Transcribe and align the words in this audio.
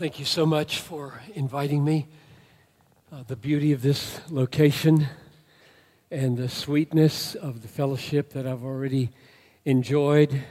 Thank 0.00 0.18
you 0.18 0.24
so 0.24 0.46
much 0.46 0.80
for 0.80 1.20
inviting 1.34 1.84
me. 1.84 2.06
Uh, 3.12 3.22
the 3.26 3.36
beauty 3.36 3.72
of 3.72 3.82
this 3.82 4.18
location 4.30 5.06
and 6.10 6.38
the 6.38 6.48
sweetness 6.48 7.34
of 7.34 7.60
the 7.60 7.68
fellowship 7.68 8.30
that 8.30 8.46
I've 8.46 8.64
already 8.64 9.10
enjoyed 9.66 10.42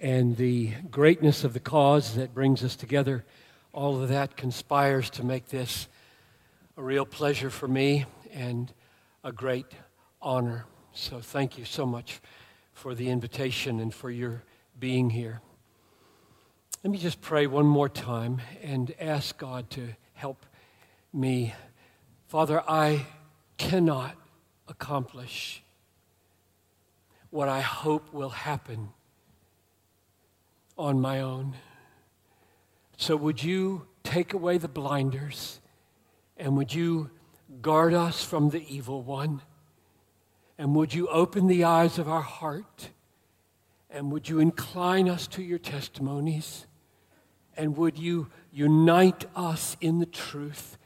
and 0.00 0.38
the 0.38 0.72
greatness 0.90 1.44
of 1.44 1.52
the 1.52 1.60
cause 1.60 2.14
that 2.14 2.32
brings 2.32 2.64
us 2.64 2.74
together, 2.74 3.26
all 3.74 4.02
of 4.02 4.08
that 4.08 4.34
conspires 4.34 5.10
to 5.10 5.26
make 5.26 5.48
this 5.48 5.86
a 6.78 6.82
real 6.82 7.04
pleasure 7.04 7.50
for 7.50 7.68
me 7.68 8.06
and 8.32 8.72
a 9.22 9.30
great 9.30 9.66
honor. 10.22 10.64
So 10.94 11.20
thank 11.20 11.58
you 11.58 11.66
so 11.66 11.84
much 11.84 12.18
for 12.72 12.94
the 12.94 13.10
invitation 13.10 13.78
and 13.78 13.92
for 13.92 14.10
your 14.10 14.42
being 14.80 15.10
here. 15.10 15.42
Let 16.84 16.90
me 16.90 16.98
just 16.98 17.22
pray 17.22 17.46
one 17.46 17.64
more 17.64 17.88
time 17.88 18.42
and 18.62 18.94
ask 19.00 19.38
God 19.38 19.70
to 19.70 19.94
help 20.12 20.44
me. 21.14 21.54
Father, 22.26 22.62
I 22.68 23.06
cannot 23.56 24.16
accomplish 24.68 25.62
what 27.30 27.48
I 27.48 27.62
hope 27.62 28.12
will 28.12 28.28
happen 28.28 28.90
on 30.76 31.00
my 31.00 31.22
own. 31.22 31.54
So, 32.98 33.16
would 33.16 33.42
you 33.42 33.86
take 34.02 34.34
away 34.34 34.58
the 34.58 34.68
blinders 34.68 35.60
and 36.36 36.54
would 36.54 36.74
you 36.74 37.08
guard 37.62 37.94
us 37.94 38.22
from 38.22 38.50
the 38.50 38.62
evil 38.68 39.00
one? 39.00 39.40
And 40.58 40.74
would 40.74 40.92
you 40.92 41.08
open 41.08 41.46
the 41.46 41.64
eyes 41.64 41.98
of 41.98 42.10
our 42.10 42.20
heart? 42.20 42.90
And 43.88 44.12
would 44.12 44.28
you 44.28 44.38
incline 44.38 45.08
us 45.08 45.26
to 45.28 45.42
your 45.42 45.58
testimonies? 45.58 46.66
And 47.56 47.76
would 47.76 47.98
you 47.98 48.28
unite 48.52 49.26
us 49.34 49.76
in 49.80 49.98
the 49.98 50.06
truth? 50.06 50.76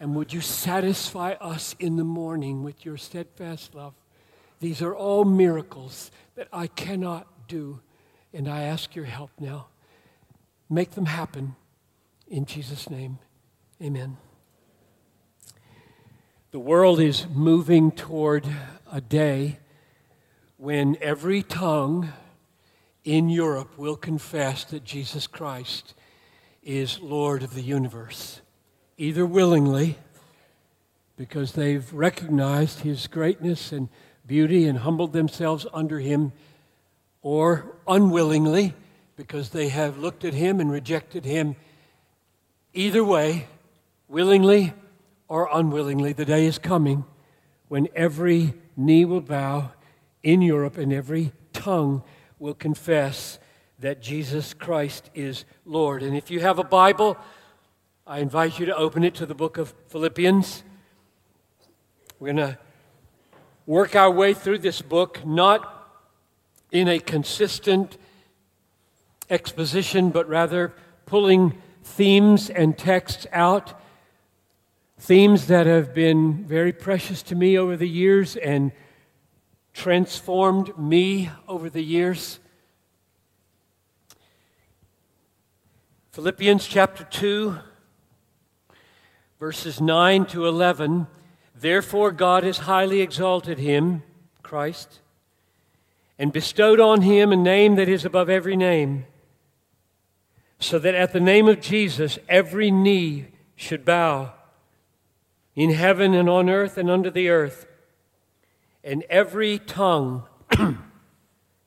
And 0.00 0.14
would 0.14 0.32
you 0.32 0.40
satisfy 0.40 1.32
us 1.40 1.74
in 1.78 1.96
the 1.96 2.04
morning 2.04 2.62
with 2.62 2.84
your 2.84 2.96
steadfast 2.96 3.74
love? 3.74 3.94
These 4.60 4.82
are 4.82 4.94
all 4.94 5.24
miracles 5.24 6.10
that 6.34 6.48
I 6.52 6.66
cannot 6.66 7.26
do. 7.48 7.80
And 8.32 8.48
I 8.48 8.62
ask 8.62 8.94
your 8.94 9.06
help 9.06 9.30
now. 9.38 9.66
Make 10.68 10.92
them 10.92 11.06
happen 11.06 11.56
in 12.28 12.44
Jesus' 12.44 12.90
name. 12.90 13.18
Amen. 13.82 14.16
The 16.50 16.58
world 16.58 17.00
is 17.00 17.26
moving 17.28 17.90
toward 17.90 18.46
a 18.90 19.00
day 19.00 19.58
when 20.56 20.96
every 21.00 21.42
tongue 21.42 22.12
in 23.04 23.28
Europe 23.28 23.78
will 23.78 23.96
confess 23.96 24.64
that 24.64 24.84
Jesus 24.84 25.26
Christ 25.26 25.94
is 26.68 27.00
Lord 27.00 27.42
of 27.42 27.54
the 27.54 27.62
universe, 27.62 28.42
either 28.98 29.24
willingly, 29.24 29.96
because 31.16 31.52
they've 31.52 31.90
recognized 31.94 32.80
his 32.80 33.06
greatness 33.06 33.72
and 33.72 33.88
beauty 34.26 34.66
and 34.66 34.80
humbled 34.80 35.14
themselves 35.14 35.66
under 35.72 35.98
him, 35.98 36.30
or 37.22 37.74
unwillingly, 37.86 38.74
because 39.16 39.48
they 39.48 39.68
have 39.68 39.96
looked 39.96 40.26
at 40.26 40.34
him 40.34 40.60
and 40.60 40.70
rejected 40.70 41.24
him. 41.24 41.56
Either 42.74 43.02
way, 43.02 43.46
willingly 44.06 44.74
or 45.26 45.48
unwillingly, 45.50 46.12
the 46.12 46.26
day 46.26 46.44
is 46.44 46.58
coming 46.58 47.02
when 47.68 47.88
every 47.96 48.52
knee 48.76 49.06
will 49.06 49.22
bow 49.22 49.72
in 50.22 50.42
Europe 50.42 50.76
and 50.76 50.92
every 50.92 51.32
tongue 51.54 52.02
will 52.38 52.52
confess 52.52 53.38
that 53.78 54.02
Jesus 54.02 54.54
Christ 54.54 55.10
is 55.14 55.44
Lord. 55.64 56.02
And 56.02 56.16
if 56.16 56.30
you 56.30 56.40
have 56.40 56.58
a 56.58 56.64
Bible, 56.64 57.16
I 58.06 58.18
invite 58.18 58.58
you 58.58 58.66
to 58.66 58.76
open 58.76 59.04
it 59.04 59.14
to 59.16 59.26
the 59.26 59.34
book 59.34 59.58
of 59.58 59.74
Philippians. 59.88 60.64
We're 62.18 62.32
going 62.32 62.48
to 62.48 62.58
work 63.66 63.94
our 63.94 64.10
way 64.10 64.34
through 64.34 64.58
this 64.58 64.82
book, 64.82 65.24
not 65.24 65.90
in 66.72 66.88
a 66.88 66.98
consistent 66.98 67.98
exposition, 69.30 70.10
but 70.10 70.28
rather 70.28 70.74
pulling 71.06 71.56
themes 71.84 72.50
and 72.50 72.76
texts 72.76 73.26
out, 73.32 73.80
themes 74.98 75.46
that 75.46 75.66
have 75.66 75.94
been 75.94 76.44
very 76.44 76.72
precious 76.72 77.22
to 77.22 77.34
me 77.34 77.56
over 77.56 77.76
the 77.76 77.88
years 77.88 78.36
and 78.36 78.72
transformed 79.72 80.76
me 80.76 81.30
over 81.46 81.70
the 81.70 81.82
years. 81.82 82.40
Philippians 86.18 86.66
chapter 86.66 87.04
2, 87.04 87.58
verses 89.38 89.80
9 89.80 90.26
to 90.26 90.48
11. 90.48 91.06
Therefore, 91.54 92.10
God 92.10 92.42
has 92.42 92.58
highly 92.58 93.00
exalted 93.00 93.60
him, 93.60 94.02
Christ, 94.42 94.98
and 96.18 96.32
bestowed 96.32 96.80
on 96.80 97.02
him 97.02 97.30
a 97.30 97.36
name 97.36 97.76
that 97.76 97.88
is 97.88 98.04
above 98.04 98.28
every 98.28 98.56
name, 98.56 99.06
so 100.58 100.80
that 100.80 100.96
at 100.96 101.12
the 101.12 101.20
name 101.20 101.46
of 101.46 101.60
Jesus 101.60 102.18
every 102.28 102.72
knee 102.72 103.26
should 103.54 103.84
bow 103.84 104.32
in 105.54 105.70
heaven 105.70 106.14
and 106.14 106.28
on 106.28 106.50
earth 106.50 106.76
and 106.76 106.90
under 106.90 107.12
the 107.12 107.28
earth, 107.28 107.64
and 108.82 109.04
every 109.08 109.60
tongue 109.60 110.24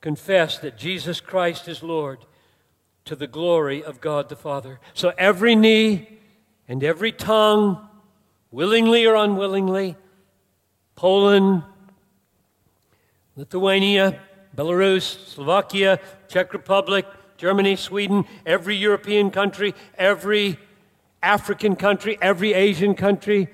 confess 0.02 0.58
that 0.58 0.76
Jesus 0.76 1.22
Christ 1.22 1.68
is 1.68 1.82
Lord 1.82 2.18
to 3.04 3.16
the 3.16 3.26
glory 3.26 3.82
of 3.82 4.00
God 4.00 4.28
the 4.28 4.36
Father. 4.36 4.80
So 4.94 5.12
every 5.18 5.54
knee 5.54 6.18
and 6.68 6.82
every 6.84 7.12
tongue, 7.12 7.88
willingly 8.50 9.06
or 9.06 9.16
unwillingly, 9.16 9.96
Poland, 10.94 11.64
Lithuania, 13.34 14.20
Belarus, 14.56 15.26
Slovakia, 15.26 15.98
Czech 16.28 16.52
Republic, 16.52 17.06
Germany, 17.36 17.76
Sweden, 17.76 18.24
every 18.46 18.76
European 18.76 19.30
country, 19.30 19.74
every 19.96 20.58
African 21.22 21.76
country, 21.76 22.18
every 22.20 22.52
Asian 22.52 22.94
country, 22.94 23.48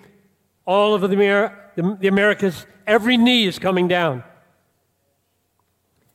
all 0.66 0.94
of 0.94 1.00
the, 1.00 1.08
the, 1.08 1.96
the 2.00 2.08
Americas, 2.08 2.66
every 2.86 3.16
knee 3.16 3.46
is 3.46 3.58
coming 3.58 3.88
down. 3.88 4.24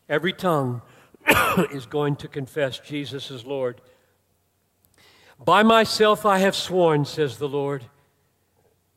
Every 0.09 0.33
tongue 0.33 0.81
is 1.71 1.85
going 1.85 2.15
to 2.17 2.27
confess 2.27 2.79
Jesus 2.79 3.31
is 3.31 3.45
Lord. 3.45 3.81
By 5.43 5.63
myself 5.63 6.25
I 6.25 6.37
have 6.39 6.55
sworn, 6.55 7.05
says 7.05 7.37
the 7.37 7.49
Lord. 7.49 7.85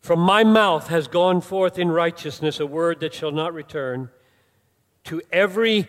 From 0.00 0.20
my 0.20 0.44
mouth 0.44 0.88
has 0.88 1.08
gone 1.08 1.40
forth 1.40 1.78
in 1.78 1.88
righteousness 1.90 2.60
a 2.60 2.66
word 2.66 3.00
that 3.00 3.12
shall 3.12 3.32
not 3.32 3.52
return. 3.52 4.10
To 5.04 5.20
every, 5.32 5.88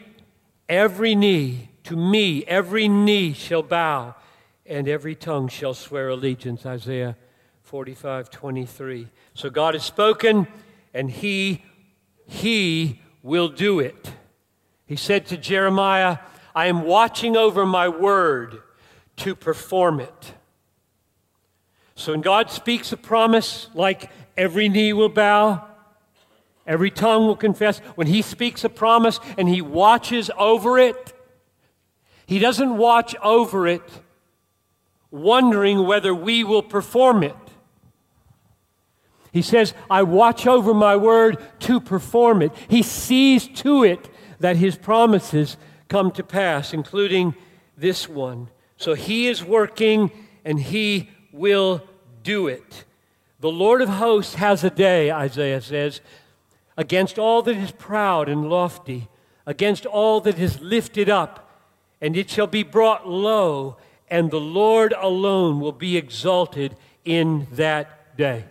every 0.67 1.13
knee, 1.13 1.69
to 1.83 1.95
me, 1.95 2.43
every 2.45 2.87
knee 2.87 3.33
shall 3.33 3.63
bow, 3.63 4.15
and 4.65 4.87
every 4.87 5.15
tongue 5.15 5.47
shall 5.47 5.73
swear 5.73 6.09
allegiance. 6.09 6.65
Isaiah 6.65 7.15
45, 7.61 8.29
23. 8.29 9.07
So 9.33 9.49
God 9.49 9.75
has 9.75 9.83
spoken, 9.83 10.47
and 10.93 11.11
He, 11.11 11.63
He 12.25 13.01
will 13.21 13.49
do 13.49 13.79
it. 13.79 14.13
He 14.87 14.95
said 14.95 15.25
to 15.27 15.37
Jeremiah, 15.37 16.19
I 16.55 16.67
am 16.67 16.83
watching 16.83 17.37
over 17.37 17.65
my 17.65 17.87
word 17.89 18.63
to 19.17 19.35
perform 19.35 19.99
it. 19.99 20.33
So 21.95 22.13
when 22.13 22.21
God 22.21 22.49
speaks 22.49 22.91
a 22.91 22.97
promise, 22.97 23.69
like 23.73 24.09
every 24.37 24.69
knee 24.69 24.93
will 24.93 25.09
bow, 25.09 25.67
every 26.65 26.89
tongue 26.89 27.27
will 27.27 27.35
confess, 27.35 27.79
when 27.95 28.07
He 28.07 28.21
speaks 28.21 28.63
a 28.63 28.69
promise 28.69 29.19
and 29.37 29.49
He 29.49 29.61
watches 29.61 30.31
over 30.37 30.79
it, 30.79 31.13
He 32.25 32.39
doesn't 32.39 32.77
watch 32.77 33.15
over 33.21 33.67
it 33.67 33.83
wondering 35.11 35.85
whether 35.85 36.13
we 36.13 36.43
will 36.43 36.63
perform 36.63 37.23
it. 37.23 37.35
He 39.31 39.41
says, 39.41 39.73
I 39.89 40.03
watch 40.03 40.47
over 40.47 40.73
my 40.73 40.95
word 40.95 41.37
to 41.61 41.79
perform 41.79 42.41
it. 42.41 42.51
He 42.67 42.81
sees 42.81 43.47
to 43.59 43.83
it 43.83 44.09
that 44.39 44.57
his 44.57 44.75
promises 44.75 45.57
come 45.87 46.11
to 46.11 46.23
pass, 46.23 46.73
including 46.73 47.35
this 47.77 48.07
one. 48.09 48.49
So 48.77 48.93
he 48.93 49.27
is 49.27 49.43
working 49.43 50.11
and 50.45 50.59
he 50.59 51.09
will 51.31 51.81
do 52.23 52.47
it. 52.47 52.85
The 53.39 53.51
Lord 53.51 53.81
of 53.81 53.89
hosts 53.89 54.35
has 54.35 54.63
a 54.63 54.69
day, 54.69 55.11
Isaiah 55.11 55.61
says, 55.61 56.01
against 56.75 57.17
all 57.17 57.41
that 57.43 57.55
is 57.55 57.71
proud 57.71 58.29
and 58.29 58.49
lofty, 58.49 59.07
against 59.45 59.85
all 59.85 60.21
that 60.21 60.39
is 60.39 60.59
lifted 60.59 61.09
up, 61.09 61.49
and 62.01 62.15
it 62.15 62.29
shall 62.29 62.47
be 62.47 62.63
brought 62.63 63.07
low, 63.07 63.77
and 64.09 64.29
the 64.29 64.39
Lord 64.39 64.93
alone 64.97 65.59
will 65.59 65.71
be 65.71 65.97
exalted 65.97 66.75
in 67.05 67.47
that 67.51 68.17
day. 68.17 68.45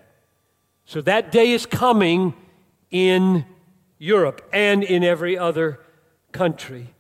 So 0.85 1.01
that 1.03 1.33
day 1.33 1.53
is 1.53 1.67
coming 1.67 2.35
in 2.91 3.45
Europe 3.99 4.47
and 4.53 4.83
in 4.83 5.03
every 5.03 5.39
other 5.39 5.81
country. 6.33 6.95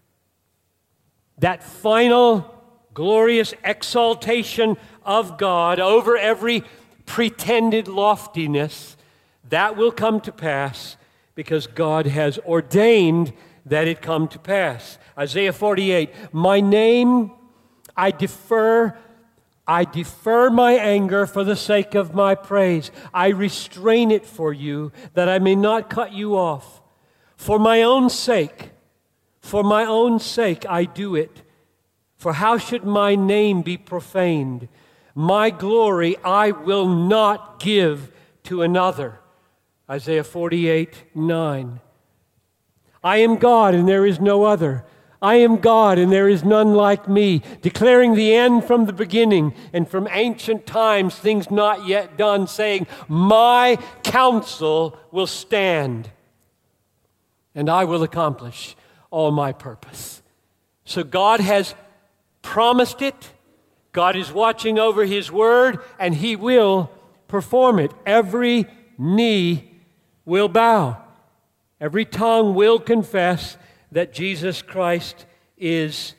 That 1.38 1.62
final 1.62 2.56
glorious 2.94 3.52
exaltation 3.62 4.76
of 5.04 5.36
God 5.36 5.78
over 5.78 6.16
every 6.16 6.64
pretended 7.04 7.88
loftiness, 7.88 8.96
that 9.48 9.76
will 9.76 9.92
come 9.92 10.20
to 10.22 10.32
pass 10.32 10.96
because 11.34 11.66
God 11.66 12.06
has 12.06 12.38
ordained 12.38 13.32
that 13.66 13.86
it 13.86 14.00
come 14.00 14.28
to 14.28 14.38
pass. 14.38 14.98
Isaiah 15.16 15.52
48 15.52 16.10
My 16.32 16.60
name 16.60 17.32
I 17.96 18.10
defer. 18.10 18.96
I 19.68 19.84
defer 19.84 20.48
my 20.48 20.72
anger 20.72 21.26
for 21.26 21.42
the 21.42 21.56
sake 21.56 21.94
of 21.94 22.14
my 22.14 22.34
praise. 22.34 22.90
I 23.12 23.28
restrain 23.28 24.10
it 24.10 24.24
for 24.24 24.52
you 24.52 24.92
that 25.14 25.28
I 25.28 25.38
may 25.38 25.54
not 25.54 25.90
cut 25.90 26.12
you 26.12 26.36
off. 26.36 26.75
For 27.36 27.58
my 27.58 27.82
own 27.82 28.10
sake, 28.10 28.70
for 29.40 29.62
my 29.62 29.84
own 29.84 30.18
sake 30.18 30.66
I 30.68 30.84
do 30.84 31.14
it. 31.14 31.42
For 32.16 32.32
how 32.32 32.58
should 32.58 32.84
my 32.84 33.14
name 33.14 33.62
be 33.62 33.76
profaned? 33.76 34.68
My 35.14 35.50
glory 35.50 36.16
I 36.24 36.50
will 36.50 36.88
not 36.88 37.60
give 37.60 38.10
to 38.44 38.62
another. 38.62 39.20
Isaiah 39.88 40.24
48 40.24 41.04
9. 41.14 41.80
I 43.04 43.18
am 43.18 43.36
God 43.36 43.74
and 43.74 43.86
there 43.86 44.04
is 44.04 44.18
no 44.18 44.44
other. 44.44 44.84
I 45.22 45.36
am 45.36 45.58
God 45.58 45.98
and 45.98 46.12
there 46.12 46.28
is 46.28 46.44
none 46.44 46.74
like 46.74 47.08
me, 47.08 47.42
declaring 47.62 48.14
the 48.14 48.34
end 48.34 48.64
from 48.64 48.84
the 48.84 48.92
beginning 48.92 49.54
and 49.72 49.88
from 49.88 50.08
ancient 50.10 50.66
times, 50.66 51.14
things 51.14 51.50
not 51.50 51.86
yet 51.86 52.18
done, 52.18 52.46
saying, 52.46 52.86
My 53.08 53.78
counsel 54.02 54.98
will 55.10 55.26
stand 55.26 56.10
and 57.56 57.70
I 57.70 57.84
will 57.84 58.04
accomplish 58.04 58.76
all 59.10 59.32
my 59.32 59.50
purpose. 59.50 60.22
So 60.84 61.02
God 61.02 61.40
has 61.40 61.74
promised 62.42 63.02
it. 63.02 63.30
God 63.92 64.14
is 64.14 64.30
watching 64.30 64.78
over 64.78 65.06
his 65.06 65.32
word 65.32 65.80
and 65.98 66.14
he 66.14 66.36
will 66.36 66.90
perform 67.26 67.78
it. 67.78 67.90
Every 68.04 68.66
knee 68.98 69.72
will 70.26 70.48
bow. 70.48 71.02
Every 71.80 72.04
tongue 72.04 72.54
will 72.54 72.78
confess 72.78 73.56
that 73.90 74.12
Jesus 74.12 74.60
Christ 74.60 75.24
is 75.56 76.14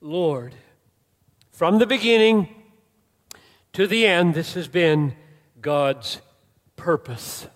Lord. 0.00 0.54
From 1.52 1.78
the 1.78 1.86
beginning 1.86 2.48
to 3.74 3.86
the 3.86 4.06
end, 4.06 4.34
this 4.34 4.54
has 4.54 4.68
been 4.68 5.14
God's 5.60 6.22
purpose. 6.76 7.46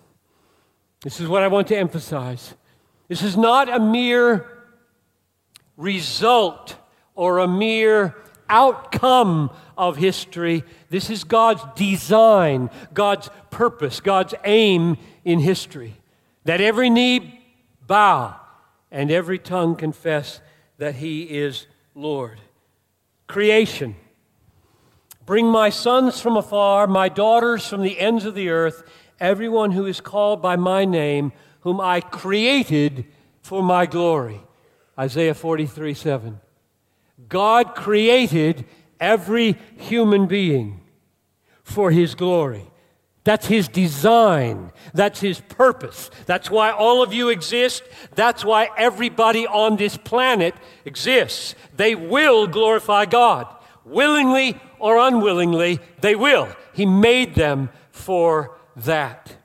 This 1.01 1.19
is 1.19 1.27
what 1.27 1.41
I 1.41 1.47
want 1.47 1.67
to 1.69 1.77
emphasize. 1.77 2.53
This 3.13 3.21
is 3.21 3.37
not 3.37 3.69
a 3.69 3.79
mere 3.79 4.43
result 5.77 6.77
or 7.13 7.37
a 7.37 7.47
mere 7.47 8.15
outcome 8.49 9.51
of 9.77 9.97
history. 9.97 10.63
This 10.89 11.11
is 11.11 11.23
God's 11.23 11.61
design, 11.75 12.71
God's 12.91 13.29
purpose, 13.51 13.99
God's 13.99 14.33
aim 14.45 14.97
in 15.23 15.37
history. 15.37 15.93
That 16.45 16.59
every 16.59 16.89
knee 16.89 17.39
bow 17.85 18.35
and 18.89 19.11
every 19.11 19.37
tongue 19.37 19.75
confess 19.75 20.41
that 20.79 20.95
He 20.95 21.21
is 21.21 21.67
Lord. 21.93 22.41
Creation. 23.27 23.95
Bring 25.23 25.45
my 25.45 25.69
sons 25.69 26.19
from 26.19 26.35
afar, 26.35 26.87
my 26.87 27.09
daughters 27.09 27.67
from 27.67 27.83
the 27.83 27.99
ends 27.99 28.25
of 28.25 28.33
the 28.33 28.49
earth, 28.49 28.81
everyone 29.19 29.73
who 29.73 29.85
is 29.85 30.01
called 30.01 30.41
by 30.41 30.55
my 30.55 30.83
name, 30.83 31.31
whom 31.63 31.81
I 31.81 32.01
created 32.01 33.05
for 33.41 33.63
my 33.63 33.85
glory. 33.85 34.41
Isaiah 34.99 35.33
43 35.33 35.93
7. 35.93 36.39
God 37.27 37.75
created 37.75 38.65
every 38.99 39.57
human 39.77 40.27
being 40.27 40.81
for 41.63 41.91
his 41.91 42.15
glory. 42.15 42.65
That's 43.23 43.47
his 43.47 43.69
design. 43.69 44.71
That's 44.93 45.21
his 45.21 45.39
purpose. 45.39 46.11
That's 46.25 46.51
why 46.51 46.71
all 46.71 47.01
of 47.01 47.13
you 47.13 47.29
exist. 47.29 47.83
That's 48.15 48.43
why 48.43 48.69
everybody 48.77 49.47
on 49.47 49.77
this 49.77 49.95
planet 49.95 50.53
exists. 50.83 51.55
They 51.75 51.95
will 51.95 52.47
glorify 52.47 53.05
God. 53.05 53.47
Willingly 53.85 54.59
or 54.79 54.97
unwillingly, 54.97 55.79
they 56.01 56.15
will. 56.15 56.49
He 56.73 56.85
made 56.85 57.35
them 57.35 57.69
for 57.91 58.57
that. 58.75 59.37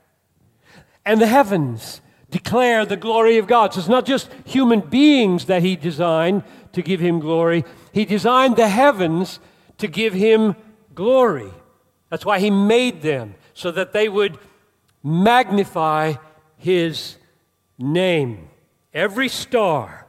And 1.05 1.21
the 1.21 1.27
heavens 1.27 2.01
declare 2.29 2.85
the 2.85 2.97
glory 2.97 3.37
of 3.37 3.47
God. 3.47 3.73
So 3.73 3.79
it's 3.79 3.89
not 3.89 4.05
just 4.05 4.29
human 4.45 4.81
beings 4.81 5.45
that 5.45 5.61
he 5.61 5.75
designed 5.75 6.43
to 6.73 6.81
give 6.81 6.99
him 6.99 7.19
glory, 7.19 7.65
he 7.91 8.05
designed 8.05 8.55
the 8.55 8.67
heavens 8.67 9.39
to 9.79 9.87
give 9.87 10.13
him 10.13 10.55
glory. 10.93 11.51
That's 12.09 12.25
why 12.25 12.39
he 12.39 12.51
made 12.51 13.01
them 13.01 13.35
so 13.53 13.71
that 13.71 13.93
they 13.93 14.07
would 14.07 14.37
magnify 15.03 16.13
his 16.57 17.17
name. 17.77 18.49
Every 18.93 19.29
star, 19.29 20.07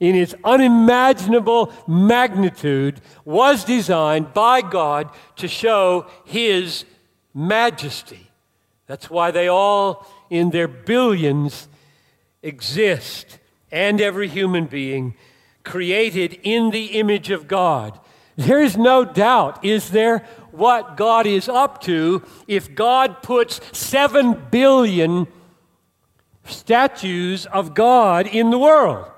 in 0.00 0.14
its 0.14 0.34
unimaginable 0.44 1.72
magnitude, 1.86 3.00
was 3.24 3.64
designed 3.64 4.34
by 4.34 4.60
God 4.60 5.10
to 5.36 5.48
show 5.48 6.06
his 6.24 6.84
majesty. 7.34 8.30
That's 8.86 9.08
why 9.08 9.30
they 9.30 9.48
all, 9.48 10.06
in 10.32 10.50
their 10.50 10.66
billions, 10.66 11.68
exist. 12.42 13.38
And 13.70 14.00
every 14.00 14.28
human 14.28 14.66
being 14.66 15.14
created 15.62 16.38
in 16.42 16.70
the 16.70 16.86
image 16.98 17.30
of 17.30 17.46
God. 17.46 17.98
There 18.36 18.62
is 18.62 18.76
no 18.76 19.04
doubt, 19.04 19.64
is 19.64 19.90
there, 19.90 20.26
what 20.50 20.96
God 20.96 21.26
is 21.26 21.48
up 21.48 21.82
to 21.82 22.22
if 22.46 22.74
God 22.74 23.22
puts 23.22 23.60
seven 23.76 24.42
billion 24.50 25.26
statues 26.44 27.46
of 27.46 27.74
God 27.74 28.26
in 28.26 28.50
the 28.50 28.58
world. 28.58 29.10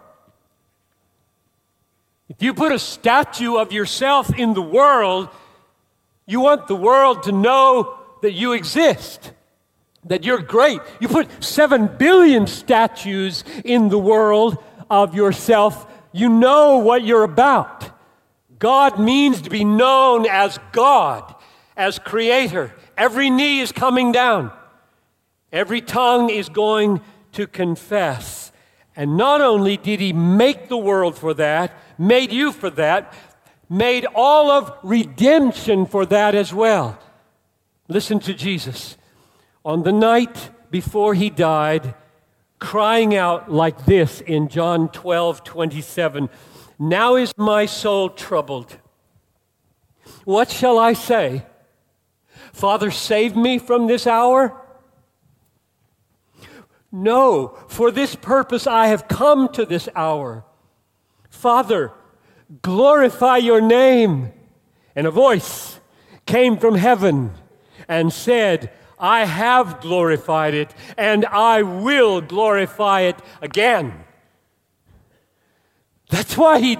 If 2.29 2.43
you 2.43 2.55
put 2.55 2.73
a 2.73 2.79
statue 2.79 3.57
of 3.57 3.73
yourself 3.73 4.37
in 4.37 4.55
the 4.55 4.63
world, 4.63 5.29
you 6.27 6.41
want 6.41 6.67
the 6.67 6.77
world 6.77 7.25
to 7.25 7.33
know 7.33 7.99
that 8.23 8.33
you 8.33 8.53
exist, 8.53 9.33
that 10.07 10.25
you're 10.25 10.43
great. 10.43 10.81
You 11.01 11.09
put 11.09 11.29
seven 11.43 11.89
billion 11.99 12.47
statues 12.47 13.45
in 13.65 13.89
the 13.89 13.99
world 13.99 14.63
of 14.91 15.15
yourself, 15.15 15.87
you 16.13 16.29
know 16.29 16.79
what 16.79 17.05
you're 17.05 17.25
about. 17.25 17.91
God 18.59 19.01
means 19.01 19.43
to 19.43 19.51
be 19.51 19.65
known 19.65 20.27
as 20.27 20.59
God, 20.73 21.35
as 21.77 21.99
Creator. 21.99 22.73
Every 22.97 23.31
knee 23.31 23.61
is 23.61 23.73
coming 23.73 24.13
down, 24.13 24.53
every 25.53 25.81
tongue 25.81 26.31
is 26.31 26.49
going 26.49 27.01
to 27.33 27.47
confess. 27.47 28.53
And 28.97 29.17
not 29.17 29.41
only 29.41 29.77
did 29.77 29.99
He 29.99 30.13
make 30.13 30.69
the 30.69 30.77
world 30.77 31.19
for 31.19 31.35
that, 31.35 31.77
made 31.99 32.31
you 32.31 32.53
for 32.53 32.71
that, 32.71 33.13
made 33.69 34.07
all 34.15 34.51
of 34.51 34.73
redemption 34.85 35.87
for 35.87 36.07
that 36.07 36.35
as 36.37 36.55
well. 36.55 36.99
Listen 37.89 38.21
to 38.21 38.35
Jesus. 38.35 38.97
On 39.65 39.83
the 39.83 39.93
night 39.93 40.51
before 40.71 41.15
He 41.15 41.31
died, 41.31 41.95
crying 42.59 43.15
out 43.15 43.51
like 43.51 43.85
this 43.85 44.21
in 44.21 44.49
John 44.49 44.89
12 44.89 45.45
27. 45.45 46.29
Now 46.79 47.17
is 47.17 47.33
my 47.37 47.67
soul 47.67 48.11
troubled. 48.11 48.79
What 50.25 50.51
shall 50.51 50.79
I 50.79 50.93
say? 50.93 51.47
Father, 52.53 52.91
save 52.91 53.37
me 53.37 53.59
from 53.59 53.87
this 53.87 54.07
hour? 54.07 54.61
No, 56.91 57.59
for 57.69 57.91
this 57.91 58.15
purpose 58.15 58.67
I 58.67 58.87
have 58.87 59.09
come 59.09 59.49
to 59.55 59.67
this 59.67 59.89
hour. 59.97 60.45
Father, 61.29 61.93
glorify 62.63 63.39
your 63.39 63.61
name. 63.61 64.33
And 64.95 65.07
a 65.07 65.11
voice 65.11 65.81
came 66.25 66.57
from 66.57 66.77
heaven 66.77 67.33
and 67.89 68.13
said, 68.13 68.73
I 68.99 69.25
have 69.25 69.81
glorified 69.81 70.55
it, 70.55 70.75
and 70.97 71.27
I 71.27 71.63
will 71.63 72.21
glorify 72.21 73.03
it 73.03 73.17
again. 73.43 74.05
That's 76.11 76.37
why 76.37 76.61
he, 76.61 76.79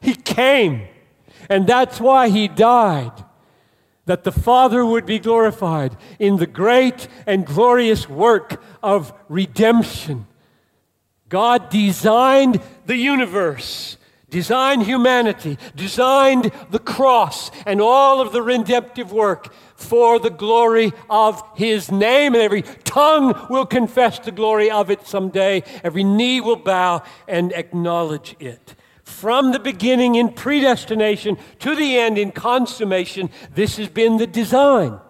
he 0.00 0.14
came. 0.14 0.86
And 1.48 1.66
that's 1.66 2.00
why 2.00 2.28
he 2.28 2.48
died. 2.48 3.12
That 4.06 4.24
the 4.24 4.32
Father 4.32 4.86
would 4.86 5.06
be 5.06 5.18
glorified 5.18 5.96
in 6.18 6.36
the 6.36 6.46
great 6.46 7.08
and 7.26 7.44
glorious 7.44 8.08
work 8.08 8.62
of 8.82 9.12
redemption. 9.28 10.26
God 11.28 11.70
designed 11.70 12.60
the 12.86 12.96
universe, 12.96 13.96
designed 14.36 14.82
humanity, 14.82 15.56
designed 15.74 16.52
the 16.70 16.78
cross, 16.78 17.50
and 17.64 17.80
all 17.80 18.20
of 18.20 18.32
the 18.32 18.42
redemptive 18.42 19.10
work 19.10 19.50
for 19.76 20.18
the 20.18 20.28
glory 20.28 20.92
of 21.08 21.42
his 21.56 21.90
name. 21.90 22.34
And 22.34 22.42
every 22.42 22.60
tongue 22.84 23.46
will 23.48 23.64
confess 23.64 24.18
the 24.18 24.32
glory 24.32 24.70
of 24.70 24.90
it 24.90 25.06
someday. 25.06 25.62
Every 25.82 26.04
knee 26.04 26.42
will 26.42 26.56
bow 26.56 27.02
and 27.26 27.50
acknowledge 27.54 28.36
it. 28.38 28.74
From 29.04 29.52
the 29.52 29.58
beginning 29.58 30.16
in 30.16 30.34
predestination 30.34 31.38
to 31.60 31.74
the 31.74 31.96
end 31.96 32.18
in 32.18 32.30
consummation, 32.30 33.30
this 33.54 33.78
has 33.78 33.88
been 33.88 34.18
the 34.18 34.26
design. 34.26 35.00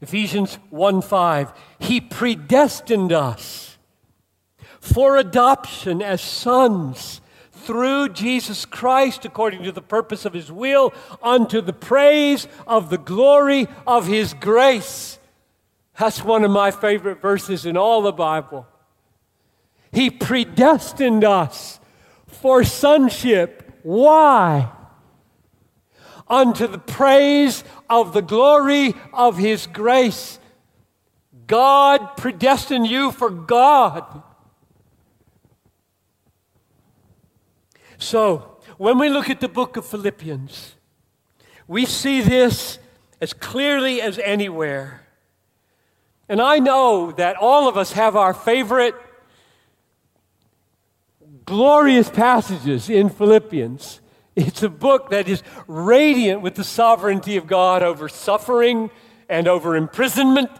Ephesians 0.00 0.56
1 0.70 1.00
5. 1.00 1.52
He 1.78 2.00
predestined 2.00 3.12
us 3.12 3.78
for 4.80 5.16
adoption 5.16 6.02
as 6.02 6.20
sons 6.20 7.20
through 7.62 8.10
Jesus 8.10 8.64
Christ, 8.64 9.24
according 9.24 9.62
to 9.64 9.72
the 9.72 9.82
purpose 9.82 10.24
of 10.24 10.34
his 10.34 10.50
will, 10.50 10.92
unto 11.22 11.60
the 11.60 11.72
praise 11.72 12.46
of 12.66 12.90
the 12.90 12.98
glory 12.98 13.66
of 13.86 14.06
his 14.06 14.34
grace. 14.34 15.18
That's 15.98 16.24
one 16.24 16.44
of 16.44 16.50
my 16.50 16.70
favorite 16.70 17.20
verses 17.20 17.66
in 17.66 17.76
all 17.76 18.02
the 18.02 18.12
Bible. 18.12 18.66
He 19.92 20.10
predestined 20.10 21.22
us 21.22 21.78
for 22.26 22.64
sonship. 22.64 23.78
Why? 23.82 24.70
Unto 26.28 26.66
the 26.66 26.78
praise 26.78 27.62
of 27.90 28.14
the 28.14 28.22
glory 28.22 28.94
of 29.12 29.36
His 29.36 29.66
grace. 29.66 30.38
God 31.46 32.16
predestined 32.16 32.86
you 32.86 33.12
for 33.12 33.28
God. 33.28 34.22
So, 38.02 38.56
when 38.78 38.98
we 38.98 39.08
look 39.08 39.30
at 39.30 39.40
the 39.40 39.48
book 39.48 39.76
of 39.76 39.86
Philippians, 39.86 40.74
we 41.68 41.86
see 41.86 42.20
this 42.20 42.80
as 43.20 43.32
clearly 43.32 44.02
as 44.02 44.18
anywhere. 44.18 45.06
And 46.28 46.42
I 46.42 46.58
know 46.58 47.12
that 47.12 47.36
all 47.36 47.68
of 47.68 47.76
us 47.76 47.92
have 47.92 48.16
our 48.16 48.34
favorite 48.34 48.96
glorious 51.44 52.10
passages 52.10 52.90
in 52.90 53.08
Philippians. 53.08 54.00
It's 54.34 54.64
a 54.64 54.68
book 54.68 55.10
that 55.10 55.28
is 55.28 55.44
radiant 55.68 56.42
with 56.42 56.56
the 56.56 56.64
sovereignty 56.64 57.36
of 57.36 57.46
God 57.46 57.84
over 57.84 58.08
suffering 58.08 58.90
and 59.28 59.46
over 59.46 59.76
imprisonment. 59.76 60.50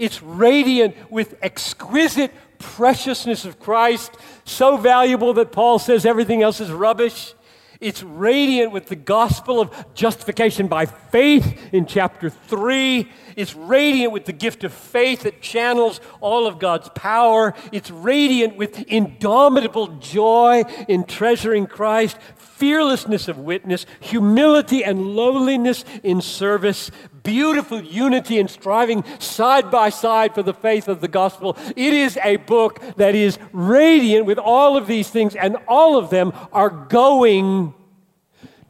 It's 0.00 0.20
radiant 0.20 0.96
with 1.12 1.36
exquisite 1.42 2.32
preciousness 2.62 3.44
of 3.44 3.60
Christ, 3.60 4.16
so 4.44 4.76
valuable 4.76 5.34
that 5.34 5.52
Paul 5.52 5.78
says 5.78 6.06
everything 6.06 6.42
else 6.42 6.60
is 6.60 6.70
rubbish. 6.70 7.34
It's 7.82 8.04
radiant 8.04 8.70
with 8.70 8.86
the 8.86 8.94
gospel 8.94 9.60
of 9.60 9.92
justification 9.92 10.68
by 10.68 10.86
faith 10.86 11.60
in 11.72 11.84
chapter 11.86 12.30
3. 12.30 13.10
It's 13.34 13.56
radiant 13.56 14.12
with 14.12 14.24
the 14.24 14.32
gift 14.32 14.62
of 14.62 14.72
faith 14.72 15.22
that 15.22 15.42
channels 15.42 16.00
all 16.20 16.46
of 16.46 16.60
God's 16.60 16.88
power. 16.90 17.54
It's 17.72 17.90
radiant 17.90 18.56
with 18.56 18.78
indomitable 18.82 19.88
joy 19.98 20.62
in 20.86 21.02
treasuring 21.02 21.66
Christ, 21.66 22.18
fearlessness 22.62 23.26
of 23.26 23.38
witness, 23.38 23.86
humility 23.98 24.84
and 24.84 25.16
lowliness 25.16 25.84
in 26.04 26.20
service, 26.20 26.92
beautiful 27.24 27.82
unity 27.82 28.38
and 28.38 28.48
striving 28.48 29.02
side 29.18 29.68
by 29.68 29.88
side 29.88 30.32
for 30.32 30.44
the 30.44 30.54
faith 30.54 30.86
of 30.86 31.00
the 31.00 31.08
gospel. 31.08 31.56
It 31.74 31.92
is 31.92 32.16
a 32.22 32.36
book 32.36 32.80
that 32.98 33.16
is 33.16 33.36
radiant 33.50 34.26
with 34.26 34.38
all 34.38 34.76
of 34.76 34.86
these 34.86 35.10
things, 35.10 35.34
and 35.34 35.56
all 35.66 35.98
of 35.98 36.10
them 36.10 36.32
are 36.52 36.70
going 36.70 37.74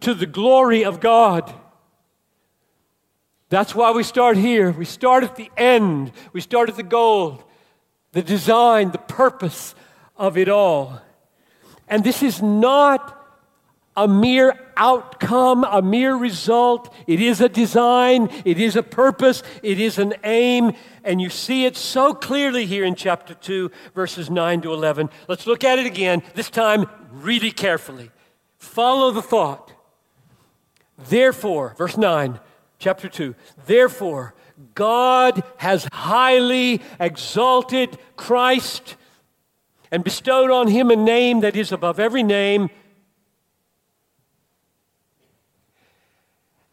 to 0.01 0.15
the 0.15 0.25
glory 0.25 0.87
of 0.87 0.99
God. 0.99 1.53
That's 3.51 3.75
why 3.75 3.91
we 3.91 4.05
start 4.05 4.39
here. 4.39 4.71
We 4.71 4.87
start 4.87 5.23
at 5.23 5.37
the 5.37 5.51
end, 5.55 6.13
we 6.33 6.41
start 6.41 6.71
at 6.71 6.77
the 6.77 6.83
goal, 6.83 7.45
the 8.13 8.23
design, 8.23 8.93
the 8.93 8.97
purpose 8.97 9.75
of 10.17 10.39
it 10.39 10.49
all. 10.49 11.03
And 11.89 12.03
this 12.03 12.23
is 12.23 12.41
not 12.41 13.19
a 13.97 14.09
mere 14.09 14.59
outcome, 14.77 15.65
a 15.65 15.83
mere 15.83 16.15
result. 16.15 16.95
It 17.07 17.21
is 17.21 17.41
a 17.41 17.49
design, 17.49 18.29
it 18.45 18.59
is 18.59 18.77
a 18.77 18.83
purpose, 18.83 19.43
it 19.63 19.79
is 19.79 19.99
an 19.99 20.15
aim, 20.25 20.73
and 21.05 21.21
you 21.21 21.29
see 21.29 21.67
it 21.67 21.77
so 21.77 22.15
clearly 22.15 22.65
here 22.65 22.85
in 22.85 22.95
chapter 22.95 23.35
2, 23.35 23.71
verses 23.95 24.31
9 24.31 24.63
to 24.63 24.73
11. 24.73 25.11
Let's 25.29 25.47
look 25.47 25.65
at 25.65 25.79
it 25.79 25.87
again, 25.87 26.23
this 26.35 26.49
time 26.49 26.87
really 27.11 27.51
carefully. 27.51 28.11
Follow 28.59 29.11
the 29.11 29.23
thought. 29.23 29.73
Therefore, 30.97 31.75
verse 31.77 31.97
9, 31.97 32.39
chapter 32.79 33.09
2, 33.09 33.35
therefore, 33.67 34.35
God 34.75 35.43
has 35.57 35.89
highly 35.93 36.81
exalted 37.01 37.99
Christ 38.17 38.97
and 39.91 40.05
bestowed 40.05 40.51
on 40.51 40.69
him 40.69 40.91
a 40.91 40.97
name 40.97 41.41
that 41.41 41.57
is 41.57 41.73
above 41.73 41.99
every 41.99 42.23
name 42.23 42.71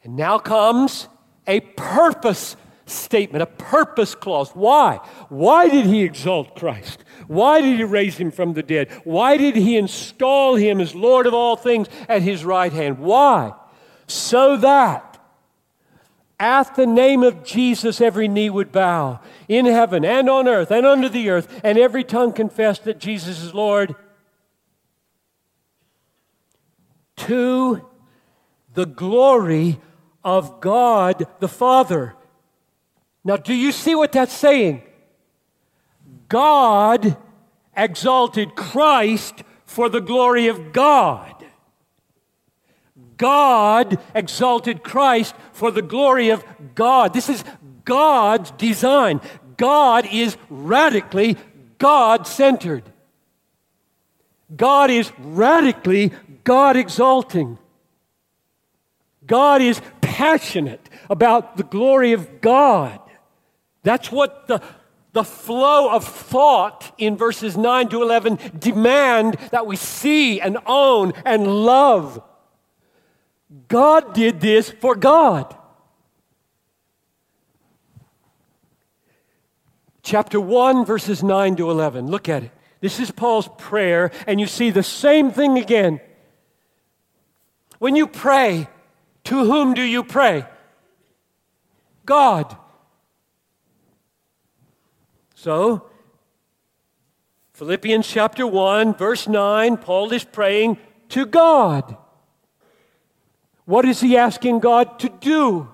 And 0.04 0.16
now 0.16 0.40
comes 0.40 1.08
a 1.48 1.60
purpose 1.60 2.56
statement, 2.86 3.44
a 3.44 3.46
purpose 3.46 4.16
clause. 4.16 4.52
Why? 4.52 5.00
Why 5.30 5.70
did 5.70 5.86
he 5.86 6.04
exalt 6.04 6.56
Christ? 6.56 7.04
Why 7.28 7.62
did 7.62 7.78
he 7.78 7.84
raise 7.84 8.18
him 8.18 8.32
from 8.32 8.54
the 8.54 8.64
dead? 8.64 8.92
Why 9.04 9.38
did 9.38 9.56
he 9.56 9.78
install 9.78 10.56
him 10.56 10.80
as 10.80 10.96
Lord 10.96 11.28
of 11.28 11.34
all 11.34 11.56
things 11.56 11.88
at 12.08 12.22
his 12.22 12.44
right 12.44 12.72
hand? 12.72 13.00
Why? 13.00 13.54
So 14.08 14.58
that 14.58 15.10
at 16.40 16.76
the 16.76 16.88
name 16.88 17.22
of 17.22 17.44
Jesus 17.44 18.00
every 18.00 18.28
knee 18.28 18.50
would 18.50 18.72
bow 18.72 19.20
in 19.48 19.66
heaven 19.66 20.06
and 20.06 20.30
on 20.30 20.48
earth 20.48 20.72
and 20.72 20.86
under 20.86 21.10
the 21.10 21.30
earth, 21.30 21.60
and 21.64 21.78
every 21.78 22.04
tongue 22.04 22.32
confess 22.32 22.80
that 22.80 22.98
Jesus 22.98 23.42
is 23.42 23.54
Lord. 23.54 23.94
To 27.18 27.86
the 28.74 28.86
glory 28.86 29.80
of 30.24 30.62
God 30.62 31.28
the 31.40 31.48
Father. 31.48 32.16
Now, 33.24 33.38
do 33.38 33.54
you 33.54 33.72
see 33.72 33.96
what 33.96 34.12
that's 34.12 34.34
saying? 34.34 34.82
God 36.28 37.18
exalted 37.76 38.56
Christ 38.56 39.44
for 39.66 39.90
the 39.90 40.02
glory 40.02 40.48
of 40.48 40.74
God. 40.74 41.36
God 43.18 44.00
exalted 44.16 44.84
Christ 44.84 45.36
for 45.52 45.72
the 45.72 45.82
glory 45.82 46.30
of 46.30 46.44
God. 46.74 47.14
This 47.14 47.30
is 47.30 47.44
God's 47.84 48.52
design. 48.52 49.20
God 49.58 50.08
is 50.12 50.38
radically 50.50 51.38
God 51.78 52.26
centered. 52.28 52.84
God 54.56 54.90
is 54.90 55.12
radically 55.20 56.12
God 56.44 56.78
exalting. 56.78 57.58
God 59.26 59.62
is 59.62 59.82
passionate 60.20 60.90
about 61.10 61.56
the 61.56 61.64
glory 61.64 62.12
of 62.12 62.42
God. 62.42 63.00
That's 63.84 64.12
what 64.12 64.48
the, 64.48 64.62
the 65.14 65.24
flow 65.24 65.90
of 65.90 66.04
thought 66.04 66.94
in 66.98 67.16
verses 67.16 67.56
9 67.56 67.88
to 67.88 68.02
11 68.02 68.38
demand 68.60 69.36
that 69.52 69.66
we 69.66 69.78
see 69.78 70.42
and 70.42 70.58
own 70.66 71.14
and 71.24 71.48
love. 71.48 72.22
God 73.70 74.14
did 74.14 74.42
this 74.42 74.70
for 74.70 74.94
God. 74.94 75.56
Chapter 80.04 80.42
1, 80.42 80.84
verses 80.84 81.24
9 81.24 81.56
to 81.56 81.72
11. 81.72 82.08
Look 82.08 82.28
at 82.28 82.44
it. 82.44 82.52
This 82.82 83.00
is 83.00 83.10
Paul's 83.10 83.48
prayer, 83.58 84.12
and 84.28 84.38
you 84.38 84.48
see 84.48 84.70
the 84.70 84.84
same 84.84 85.32
thing 85.32 85.58
again. 85.58 86.02
When 87.78 87.96
you 87.96 88.06
pray, 88.06 88.68
to 89.30 89.46
whom 89.46 89.76
do 89.76 89.84
you 89.84 90.04
pray? 90.04 90.44
God. 92.04 92.58
So, 95.36 95.86
Philippians 97.54 98.08
chapter 98.08 98.48
1, 98.48 98.96
verse 98.96 99.28
9, 99.28 99.78
Paul 99.78 100.12
is 100.14 100.24
praying 100.24 100.80
to 101.10 101.28
God. 101.28 101.96
What 103.66 103.86
is 103.86 104.02
he 104.02 104.18
asking 104.18 104.62
God 104.62 104.98
to 104.98 105.10
do? 105.10 105.70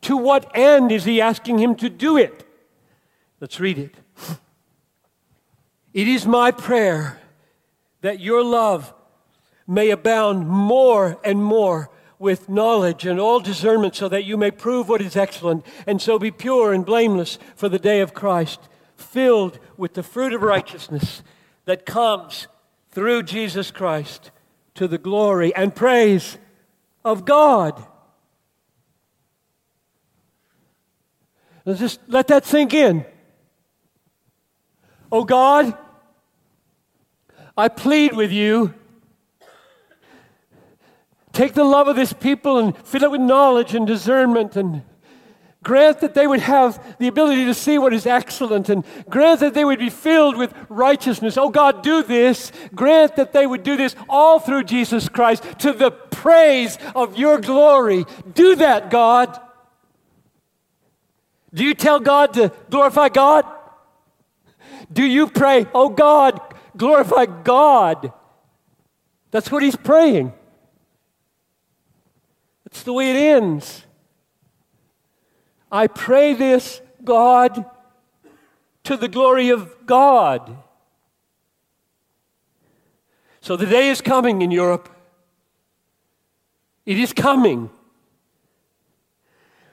To 0.00 0.16
what 0.16 0.50
end 0.56 0.90
is 0.90 1.04
he 1.04 1.20
asking 1.20 1.58
him 1.58 1.74
to 1.76 1.90
do 1.90 2.16
it? 2.16 2.48
Let's 3.40 3.60
read 3.60 3.76
it. 3.76 3.94
It 5.92 6.08
is 6.08 6.24
my 6.24 6.50
prayer 6.50 7.20
that 8.00 8.20
your 8.20 8.42
love 8.42 8.94
may 9.66 9.90
abound 9.90 10.48
more 10.48 11.20
and 11.22 11.44
more 11.44 11.90
with 12.20 12.48
knowledge 12.48 13.06
and 13.06 13.18
all 13.18 13.40
discernment, 13.40 13.96
so 13.96 14.08
that 14.08 14.24
you 14.24 14.36
may 14.36 14.50
prove 14.52 14.88
what 14.88 15.00
is 15.00 15.16
excellent, 15.16 15.66
and 15.86 16.00
so 16.00 16.18
be 16.18 16.30
pure 16.30 16.72
and 16.72 16.86
blameless 16.86 17.38
for 17.56 17.68
the 17.68 17.78
day 17.78 18.00
of 18.00 18.14
Christ, 18.14 18.60
filled 18.94 19.58
with 19.76 19.94
the 19.94 20.02
fruit 20.02 20.32
of 20.34 20.42
righteousness 20.42 21.22
that 21.64 21.86
comes 21.86 22.46
through 22.90 23.22
Jesus 23.22 23.70
Christ 23.70 24.30
to 24.74 24.86
the 24.86 24.98
glory 24.98 25.54
and 25.54 25.74
praise 25.74 26.36
of 27.04 27.24
God. 27.24 27.86
Let's 31.64 31.80
just 31.80 32.00
let 32.06 32.28
that 32.28 32.44
sink 32.44 32.74
in. 32.74 33.06
Oh 35.10 35.24
God, 35.24 35.76
I 37.56 37.68
plead 37.68 38.14
with 38.14 38.30
you 38.30 38.74
take 41.40 41.54
the 41.54 41.64
love 41.64 41.88
of 41.88 41.96
this 41.96 42.12
people 42.12 42.58
and 42.58 42.76
fill 42.86 43.02
it 43.02 43.10
with 43.10 43.20
knowledge 43.22 43.74
and 43.74 43.86
discernment 43.86 44.56
and 44.56 44.82
Grant 45.62 46.00
that 46.00 46.14
they 46.14 46.26
would 46.26 46.40
have 46.40 46.98
the 46.98 47.06
ability 47.06 47.44
to 47.44 47.52
see 47.52 47.76
what 47.78 47.92
is 47.92 48.06
excellent 48.06 48.70
and 48.70 48.82
grant 49.10 49.40
that 49.40 49.52
they 49.52 49.62
would 49.62 49.78
be 49.78 49.90
filled 49.90 50.38
with 50.38 50.54
righteousness. 50.70 51.36
Oh 51.36 51.50
God, 51.50 51.82
do 51.82 52.02
this. 52.02 52.50
Grant 52.74 53.16
that 53.16 53.34
they 53.34 53.46
would 53.46 53.62
do 53.62 53.76
this 53.76 53.94
all 54.08 54.40
through 54.40 54.64
Jesus 54.64 55.10
Christ 55.10 55.44
to 55.58 55.74
the 55.74 55.90
praise 55.90 56.78
of 56.96 57.18
your 57.18 57.38
glory. 57.38 58.06
Do 58.32 58.56
that, 58.56 58.88
God. 58.88 59.38
Do 61.52 61.62
you 61.62 61.74
tell 61.74 62.00
God 62.00 62.32
to 62.34 62.50
glorify 62.70 63.10
God? 63.10 63.44
Do 64.90 65.04
you 65.04 65.26
pray, 65.26 65.66
oh 65.74 65.90
God, 65.90 66.40
glorify 66.74 67.26
God? 67.26 68.14
That's 69.30 69.52
what 69.52 69.62
he's 69.62 69.76
praying. 69.76 70.32
That's 72.70 72.84
the 72.84 72.92
way 72.92 73.10
it 73.10 73.16
ends. 73.16 73.84
I 75.72 75.86
pray 75.86 76.34
this, 76.34 76.80
God, 77.04 77.64
to 78.84 78.96
the 78.96 79.08
glory 79.08 79.50
of 79.50 79.86
God. 79.86 80.56
So 83.40 83.56
the 83.56 83.66
day 83.66 83.88
is 83.88 84.00
coming 84.00 84.42
in 84.42 84.50
Europe. 84.50 84.88
It 86.86 86.98
is 86.98 87.12
coming. 87.12 87.70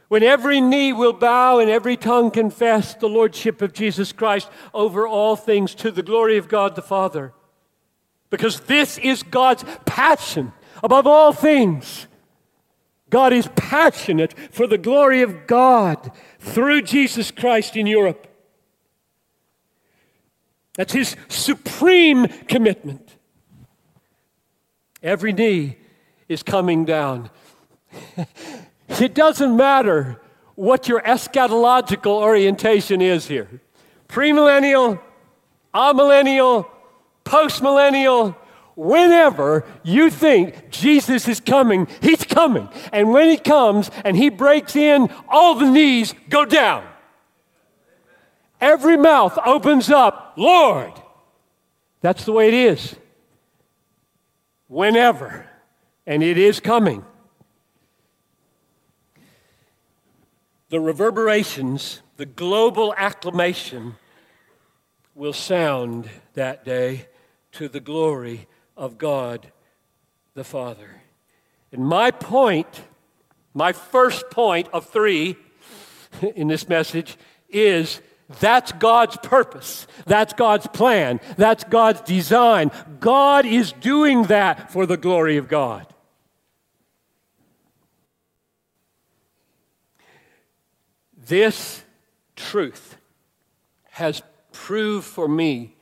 When 0.08 0.24
every 0.24 0.62
knee 0.62 0.94
will 0.94 1.13
bow 1.13 1.60
and 1.60 1.70
every 1.70 1.98
tongue 1.98 2.32
confess 2.32 2.94
the 2.94 3.10
Lordship 3.10 3.62
of 3.62 3.74
Jesus 3.74 4.13
Christ 4.13 4.50
over 4.74 5.06
all 5.06 5.36
things 5.36 5.75
to 5.75 5.92
the 5.92 6.04
glory 6.04 6.38
of 6.38 6.48
God 6.48 6.75
the 6.75 6.82
Father. 6.82 7.34
Because 8.30 8.62
this 8.62 8.98
is 8.98 9.24
God's 9.24 9.66
passion 9.86 10.54
above 10.84 11.08
all 11.08 11.34
things 11.34 12.08
God 13.09 13.33
is 13.33 13.49
passionate 13.55 14.33
for 14.51 14.67
the 14.67 14.77
glory 14.77 15.21
of 15.21 15.47
God 15.47 16.11
through 16.39 16.81
Jesus 16.81 17.31
Christ 17.31 17.75
in 17.75 17.87
Europe. 17.87 18.27
That's 20.75 20.93
his 20.93 21.15
supreme 21.27 22.27
commitment. 22.47 23.15
Every 25.01 25.33
knee 25.33 25.77
is 26.27 26.43
coming 26.43 26.85
down. 26.85 27.29
it 28.87 29.13
doesn't 29.13 29.55
matter 29.55 30.21
what 30.55 30.87
your 30.87 31.01
eschatological 31.01 32.21
orientation 32.21 33.01
is 33.01 33.27
here 33.27 33.61
premillennial, 34.07 34.99
amillennial, 35.73 36.65
postmillennial, 37.25 38.35
whenever 38.77 39.65
you 39.84 40.10
think 40.12 40.69
Jesus 40.69 41.27
is 41.27 41.39
coming, 41.39 41.88
he's 42.00 42.24
coming. 42.24 42.69
And 42.93 43.10
when 43.10 43.27
he 43.27 43.38
comes 43.38 43.89
and 44.05 44.15
he 44.15 44.29
breaks 44.29 44.75
in, 44.75 45.10
all 45.27 45.55
the 45.55 45.69
knees 45.69 46.13
go 46.29 46.46
down. 46.46 46.88
Every 48.62 48.96
mouth 48.96 49.38
opens 49.46 49.89
up, 49.89 50.34
Lord. 50.38 50.93
That's 52.01 52.24
the 52.24 52.31
way 52.31 52.48
it 52.48 52.53
is. 52.53 52.96
Whenever. 54.67 55.50
And 56.05 56.24
it 56.24 56.38
is 56.38 56.60
coming. 56.60 57.03
The 60.69 60.79
reverberations, 60.79 62.01
the 62.17 62.25
global 62.25 62.93
acclamation 62.96 63.96
will 65.15 65.34
sound 65.34 66.10
that 66.34 66.63
day 66.63 67.07
to 67.53 67.67
the 67.67 67.79
glory 67.79 68.48
of 68.77 68.98
God 68.98 69.51
the 70.36 70.43
Father. 70.43 71.01
And 71.72 71.86
my 71.86 72.12
point, 72.12 72.84
my 73.53 73.74
first 73.74 74.29
point 74.29 74.69
of 74.72 74.88
three 74.88 75.36
in 76.36 76.48
this 76.48 76.69
message 76.69 77.17
is 77.50 78.01
that's 78.40 78.72
God's 78.74 79.18
purpose. 79.18 79.87
That's 80.05 80.33
God's 80.33 80.68
plan. 80.68 81.20
That's 81.37 81.63
God's 81.63 82.01
design. 82.01 82.72
God 83.00 83.46
is 83.46 83.72
doing 83.72 84.24
that 84.24 84.72
for 84.72 84.85
the 84.85 84.98
glory 84.98 85.37
of 85.37 85.48
God. 85.48 85.87
This 91.16 91.83
truth 92.35 92.98
has 93.92 94.22
proved 94.51 95.05
for 95.05 95.27
me 95.27 95.75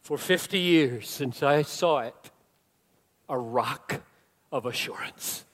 for 0.00 0.18
50 0.18 0.58
years 0.58 1.08
since 1.08 1.42
I 1.42 1.62
saw 1.62 2.00
it 2.00 2.23
a 3.34 3.38
rock 3.38 4.00
of 4.52 4.64
assurance. 4.64 5.44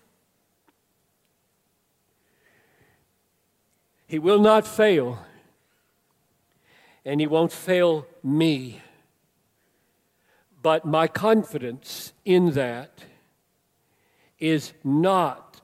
He 4.07 4.19
will 4.19 4.39
not 4.39 4.67
fail, 4.67 5.25
and 7.07 7.21
He 7.21 7.27
won't 7.27 7.53
fail 7.53 8.07
me. 8.23 8.83
But 10.61 10.85
my 10.85 11.07
confidence 11.09 12.13
in 12.27 12.51
that 12.51 13.05
is 14.39 14.75
not 14.85 15.63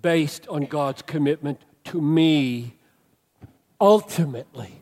based 0.00 0.48
on 0.48 0.64
God's 0.64 1.02
commitment 1.02 1.60
to 1.84 2.00
me 2.00 2.74
ultimately 3.80 4.81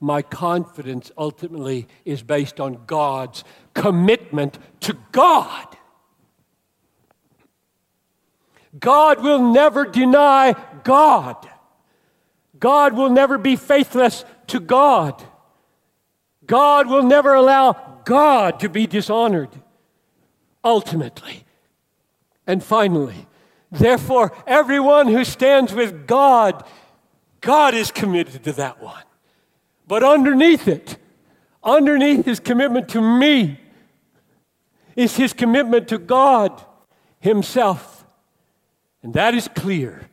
my 0.00 0.22
confidence 0.22 1.12
ultimately 1.16 1.86
is 2.06 2.22
based 2.22 2.58
on 2.58 2.84
God's 2.86 3.44
commitment 3.74 4.58
to 4.80 4.96
God. 5.12 5.76
God 8.78 9.22
will 9.22 9.52
never 9.52 9.84
deny 9.84 10.54
God. 10.84 11.48
God 12.58 12.94
will 12.94 13.10
never 13.10 13.36
be 13.36 13.56
faithless 13.56 14.24
to 14.48 14.58
God. 14.58 15.22
God 16.46 16.88
will 16.88 17.02
never 17.02 17.34
allow 17.34 18.00
God 18.04 18.60
to 18.60 18.68
be 18.68 18.86
dishonored. 18.86 19.50
Ultimately. 20.64 21.44
And 22.46 22.62
finally, 22.62 23.26
therefore, 23.70 24.32
everyone 24.46 25.08
who 25.08 25.24
stands 25.24 25.72
with 25.72 26.06
God, 26.06 26.64
God 27.40 27.74
is 27.74 27.90
committed 27.90 28.44
to 28.44 28.52
that 28.54 28.82
one. 28.82 29.02
But 29.90 30.04
underneath 30.04 30.68
it, 30.68 30.98
underneath 31.64 32.24
his 32.24 32.38
commitment 32.38 32.90
to 32.90 33.00
me, 33.00 33.58
is 34.94 35.16
his 35.16 35.32
commitment 35.32 35.88
to 35.88 35.98
God 35.98 36.64
himself. 37.18 38.06
And 39.02 39.12
that 39.14 39.34
is 39.34 39.48
clear 39.48 40.08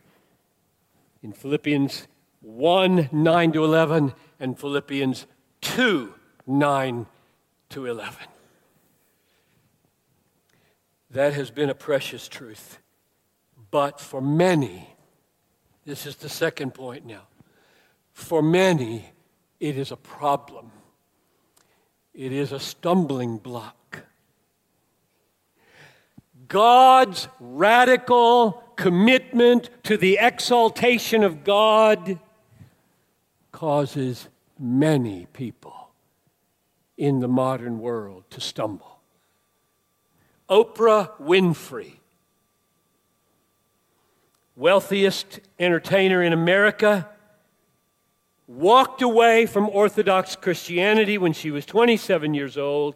in 1.21 1.31
Philippians 1.31 2.07
1 2.41 3.09
9 3.11 3.51
to 3.51 3.63
11 3.63 4.15
and 4.39 4.59
Philippians 4.59 5.27
2 5.61 6.11
9 6.47 7.05
to 7.69 7.85
11. 7.85 8.15
That 11.11 11.33
has 11.33 11.51
been 11.51 11.69
a 11.69 11.75
precious 11.75 12.27
truth. 12.27 12.79
But 13.69 14.01
for 14.01 14.21
many, 14.21 14.95
this 15.85 16.07
is 16.07 16.15
the 16.15 16.29
second 16.29 16.73
point 16.73 17.05
now. 17.05 17.27
For 18.11 18.41
many, 18.41 19.11
it 19.59 19.77
is 19.77 19.91
a 19.91 19.97
problem, 19.97 20.71
it 22.13 22.31
is 22.31 22.51
a 22.51 22.59
stumbling 22.59 23.37
block. 23.37 24.03
God's 26.47 27.27
radical 27.39 28.63
commitment 28.75 29.69
to 29.83 29.97
the 29.97 30.17
exaltation 30.21 31.23
of 31.23 31.43
God 31.43 32.19
causes 33.51 34.29
many 34.59 35.27
people 35.33 35.89
in 36.97 37.19
the 37.19 37.27
modern 37.27 37.79
world 37.79 38.23
to 38.29 38.41
stumble. 38.41 38.99
Oprah 40.49 41.11
Winfrey, 41.19 41.97
wealthiest 44.55 45.39
entertainer 45.59 46.23
in 46.23 46.33
America, 46.33 47.09
walked 48.47 49.01
away 49.01 49.45
from 49.45 49.69
Orthodox 49.69 50.35
Christianity 50.35 51.17
when 51.17 51.33
she 51.33 51.51
was 51.51 51.65
27 51.65 52.33
years 52.33 52.57
old 52.57 52.95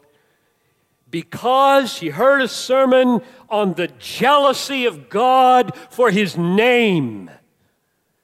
because 1.10 1.94
she 1.94 2.10
heard 2.10 2.42
a 2.42 2.48
sermon 2.48 3.22
on 3.50 3.74
the 3.74 3.90
jealousy 4.00 4.86
of 4.86 5.10
God 5.10 5.76
for 5.90 6.10
his 6.10 6.38
name, 6.38 7.30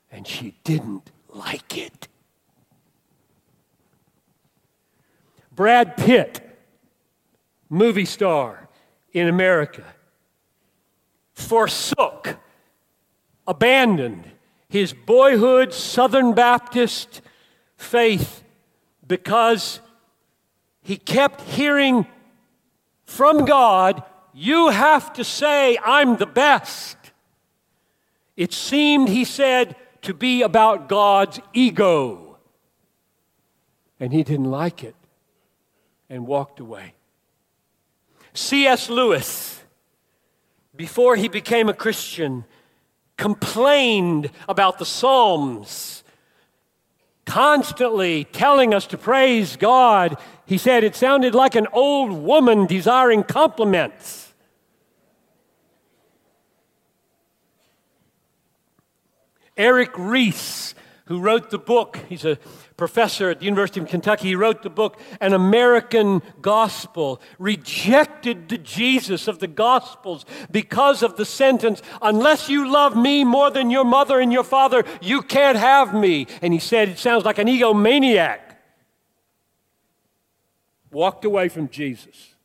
and 0.09 0.25
she 0.25 0.55
didn't 0.63 1.11
like 1.27 1.77
it. 1.77 2.07
Brad 5.51 5.97
Pitt, 5.97 6.39
movie 7.69 8.05
star 8.05 8.69
in 9.11 9.27
America, 9.27 9.83
forsook, 11.33 12.37
abandoned 13.45 14.31
his 14.69 14.93
boyhood 14.93 15.73
Southern 15.73 16.33
Baptist 16.33 17.21
faith 17.77 18.43
because 19.07 19.79
he 20.81 20.97
kept 20.97 21.41
hearing 21.41 22.05
from 23.05 23.45
God, 23.45 24.03
You 24.33 24.69
have 24.69 25.13
to 25.13 25.23
say, 25.23 25.77
I'm 25.83 26.17
the 26.17 26.25
best. 26.25 26.97
It 28.35 28.53
seemed, 28.53 29.09
he 29.09 29.25
said, 29.25 29.75
to 30.03 30.13
be 30.13 30.43
about 30.43 30.87
God's 30.87 31.39
ego. 31.53 32.37
And 33.99 34.13
he 34.13 34.23
didn't 34.23 34.51
like 34.51 34.83
it 34.83 34.95
and 36.09 36.27
walked 36.27 36.59
away. 36.59 36.93
C.S. 38.33 38.89
Lewis, 38.89 39.63
before 40.75 41.15
he 41.15 41.27
became 41.27 41.67
a 41.67 41.73
Christian, 41.73 42.45
complained 43.17 44.29
about 44.47 44.77
the 44.77 44.85
Psalms, 44.85 46.03
constantly 47.25 48.23
telling 48.25 48.73
us 48.73 48.87
to 48.87 48.97
praise 48.97 49.57
God. 49.57 50.17
He 50.45 50.57
said 50.57 50.83
it 50.83 50.95
sounded 50.95 51.35
like 51.35 51.55
an 51.55 51.67
old 51.73 52.11
woman 52.11 52.65
desiring 52.67 53.23
compliments. 53.23 54.33
Erik 59.57 59.91
Reece, 59.97 60.75
who 61.07 61.19
wrote 61.19 61.49
the 61.49 61.57
book, 61.57 61.99
he's 62.09 62.25
a 62.25 62.37
professor 62.75 63.29
at 63.29 63.39
the 63.39 63.45
University 63.45 63.79
of 63.79 63.87
Kentucky, 63.87 64.29
he 64.29 64.35
wrote 64.35 64.61
the 64.61 64.69
book, 64.69 64.99
An 65.19 65.33
American 65.33 66.21
Gospel, 66.41 67.21
rejected 67.39 68.49
the 68.49 68.57
Jesus 68.57 69.27
of 69.27 69.39
the 69.39 69.47
Gospels 69.47 70.25
because 70.51 71.03
of 71.03 71.17
the 71.17 71.25
sentence, 71.25 71.81
Unless 72.01 72.49
you 72.49 72.69
love 72.69 72.95
me 72.95 73.23
more 73.23 73.49
than 73.49 73.69
your 73.69 73.85
mother 73.85 74.19
and 74.19 74.31
your 74.31 74.43
father, 74.43 74.83
you 75.01 75.21
can't 75.21 75.57
have 75.57 75.93
me. 75.93 76.27
And 76.41 76.53
he 76.53 76.59
said, 76.59 76.89
It 76.89 76.99
sounds 76.99 77.25
like 77.25 77.37
an 77.37 77.47
egomaniac. 77.47 78.39
Walked 80.91 81.25
away 81.25 81.49
from 81.49 81.69
Jesus. 81.69 82.35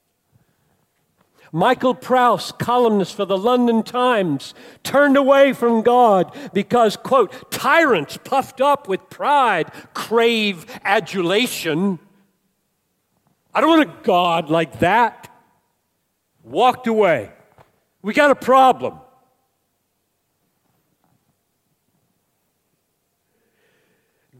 Michael 1.54 1.94
Prowse, 1.94 2.50
columnist 2.52 3.14
for 3.14 3.26
the 3.26 3.36
London 3.36 3.82
Times, 3.82 4.54
turned 4.82 5.18
away 5.18 5.52
from 5.52 5.82
God 5.82 6.34
because, 6.54 6.96
quote, 6.96 7.50
tyrants 7.50 8.16
puffed 8.24 8.62
up 8.62 8.88
with 8.88 9.10
pride 9.10 9.70
crave 9.92 10.64
adulation. 10.82 11.98
I 13.54 13.60
don't 13.60 13.68
want 13.68 13.82
a 13.82 14.02
God 14.02 14.48
like 14.48 14.78
that. 14.78 15.28
Walked 16.42 16.86
away. 16.86 17.30
We 18.00 18.14
got 18.14 18.30
a 18.30 18.34
problem. 18.34 18.98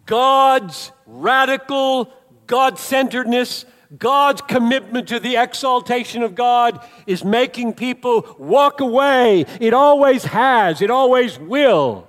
God's 0.06 0.92
radical 1.06 2.10
God 2.46 2.78
centeredness 2.78 3.66
God's 3.98 4.40
commitment 4.42 5.08
to 5.08 5.20
the 5.20 5.36
exaltation 5.36 6.22
of 6.22 6.34
God 6.34 6.86
is 7.06 7.24
making 7.24 7.74
people 7.74 8.36
walk 8.38 8.80
away. 8.80 9.44
It 9.60 9.74
always 9.74 10.24
has, 10.24 10.80
it 10.80 10.90
always 10.90 11.38
will. 11.38 12.08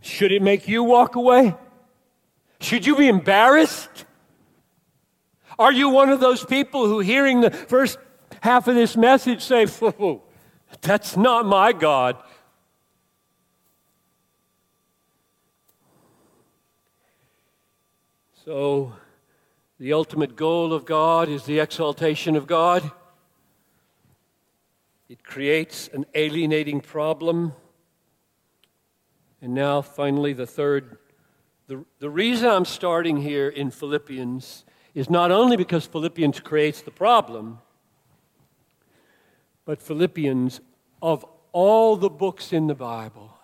Should 0.00 0.32
it 0.32 0.42
make 0.42 0.68
you 0.68 0.82
walk 0.82 1.16
away? 1.16 1.54
Should 2.60 2.86
you 2.86 2.96
be 2.96 3.08
embarrassed? 3.08 4.04
Are 5.58 5.72
you 5.72 5.88
one 5.88 6.10
of 6.10 6.20
those 6.20 6.44
people 6.44 6.86
who, 6.86 7.00
hearing 7.00 7.40
the 7.40 7.50
first 7.50 7.98
half 8.40 8.68
of 8.68 8.74
this 8.74 8.96
message, 8.96 9.42
say, 9.42 9.66
That's 10.80 11.16
not 11.16 11.46
my 11.46 11.72
God? 11.72 12.16
So, 18.44 18.92
the 19.78 19.92
ultimate 19.92 20.34
goal 20.34 20.72
of 20.72 20.84
God 20.84 21.28
is 21.28 21.44
the 21.44 21.60
exaltation 21.60 22.34
of 22.34 22.48
God. 22.48 22.90
It 25.08 25.22
creates 25.22 25.88
an 25.92 26.06
alienating 26.16 26.80
problem. 26.80 27.52
And 29.40 29.54
now, 29.54 29.80
finally, 29.80 30.32
the 30.32 30.46
third. 30.46 30.98
The, 31.68 31.84
the 32.00 32.10
reason 32.10 32.48
I'm 32.48 32.64
starting 32.64 33.16
here 33.16 33.48
in 33.48 33.70
Philippians 33.70 34.64
is 34.92 35.08
not 35.08 35.30
only 35.30 35.56
because 35.56 35.86
Philippians 35.86 36.40
creates 36.40 36.82
the 36.82 36.90
problem, 36.90 37.60
but 39.64 39.80
Philippians, 39.80 40.60
of 41.00 41.24
all 41.52 41.94
the 41.94 42.10
books 42.10 42.52
in 42.52 42.66
the 42.66 42.74
Bible, 42.74 43.38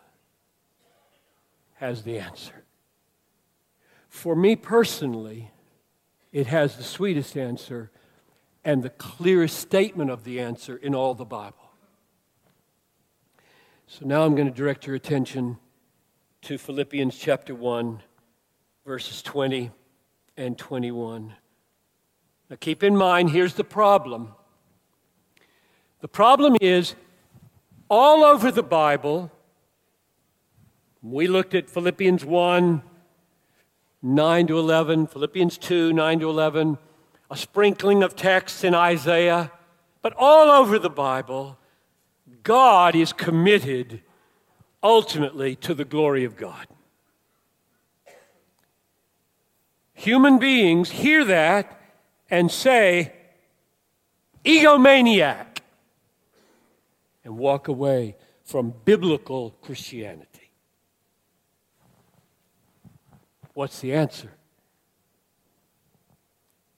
has 1.74 2.02
the 2.02 2.18
answer. 2.18 2.64
For 4.08 4.34
me 4.34 4.56
personally, 4.56 5.50
it 6.32 6.46
has 6.48 6.76
the 6.76 6.82
sweetest 6.82 7.36
answer 7.36 7.90
and 8.64 8.82
the 8.82 8.90
clearest 8.90 9.58
statement 9.58 10.10
of 10.10 10.24
the 10.24 10.40
answer 10.40 10.76
in 10.76 10.94
all 10.94 11.14
the 11.14 11.24
Bible. 11.24 11.70
So 13.86 14.04
now 14.04 14.24
I'm 14.24 14.34
going 14.34 14.48
to 14.48 14.54
direct 14.54 14.86
your 14.86 14.96
attention 14.96 15.58
to 16.42 16.58
Philippians 16.58 17.16
chapter 17.16 17.54
1, 17.54 18.02
verses 18.84 19.22
20 19.22 19.70
and 20.36 20.58
21. 20.58 21.34
Now 22.50 22.56
keep 22.60 22.82
in 22.82 22.96
mind, 22.96 23.30
here's 23.30 23.54
the 23.54 23.64
problem. 23.64 24.34
The 26.00 26.08
problem 26.08 26.56
is 26.60 26.94
all 27.88 28.22
over 28.22 28.50
the 28.50 28.62
Bible, 28.62 29.32
we 31.02 31.26
looked 31.26 31.54
at 31.54 31.70
Philippians 31.70 32.24
1, 32.24 32.82
9 34.02 34.46
to 34.46 34.58
11, 34.58 35.08
Philippians 35.08 35.58
2, 35.58 35.92
9 35.92 36.20
to 36.20 36.30
11, 36.30 36.78
a 37.30 37.36
sprinkling 37.36 38.02
of 38.02 38.14
texts 38.14 38.64
in 38.64 38.74
Isaiah, 38.74 39.50
but 40.02 40.14
all 40.16 40.50
over 40.50 40.78
the 40.78 40.90
Bible, 40.90 41.58
God 42.42 42.94
is 42.94 43.12
committed 43.12 44.02
ultimately 44.82 45.56
to 45.56 45.74
the 45.74 45.84
glory 45.84 46.24
of 46.24 46.36
God. 46.36 46.66
Human 49.94 50.38
beings 50.38 50.90
hear 50.90 51.24
that 51.24 51.80
and 52.30 52.50
say, 52.50 53.12
egomaniac, 54.44 55.58
and 57.24 57.36
walk 57.36 57.66
away 57.66 58.14
from 58.44 58.72
biblical 58.84 59.50
Christianity. 59.60 60.27
What's 63.58 63.80
the 63.80 63.92
answer? 63.92 64.30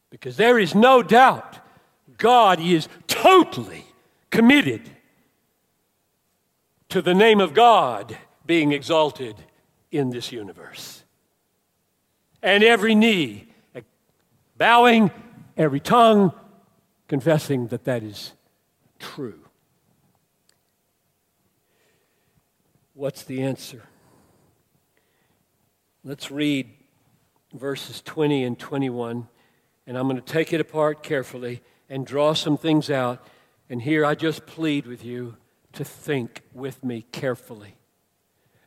Because 0.09 0.38
there 0.38 0.59
is 0.59 0.75
no 0.75 1.03
doubt 1.03 1.59
God 2.16 2.59
is 2.59 2.88
totally 3.07 3.85
committed 4.31 4.90
to 6.88 7.03
the 7.03 7.12
name 7.12 7.38
of 7.38 7.53
God 7.53 8.16
being 8.47 8.73
exalted 8.73 9.37
in 9.90 10.09
this 10.09 10.33
universe. 10.33 11.05
And 12.43 12.64
every 12.64 12.95
knee 12.95 13.49
bowing, 14.57 15.11
every 15.59 15.81
tongue 15.81 16.33
confessing 17.09 17.66
that 17.66 17.85
that 17.85 18.03
is 18.03 18.33
true. 18.99 19.40
What's 22.95 23.23
the 23.23 23.43
answer? 23.43 23.83
Let's 26.03 26.31
read 26.31 26.71
verses 27.53 28.01
20 28.01 28.45
and 28.45 28.59
21, 28.59 29.29
and 29.87 29.99
I'm 29.99 30.05
going 30.05 30.17
to 30.17 30.23
take 30.23 30.55
it 30.55 30.61
apart 30.61 31.03
carefully 31.03 31.61
and 31.91 32.07
draw 32.07 32.33
some 32.33 32.57
things 32.57 32.89
out. 32.89 33.23
And 33.69 33.83
here 33.83 34.07
I 34.07 34.15
just 34.15 34.47
plead 34.47 34.87
with 34.87 35.05
you 35.05 35.37
to 35.75 35.85
think 35.85 36.41
with 36.55 36.83
me 36.83 37.05
carefully. 37.13 37.77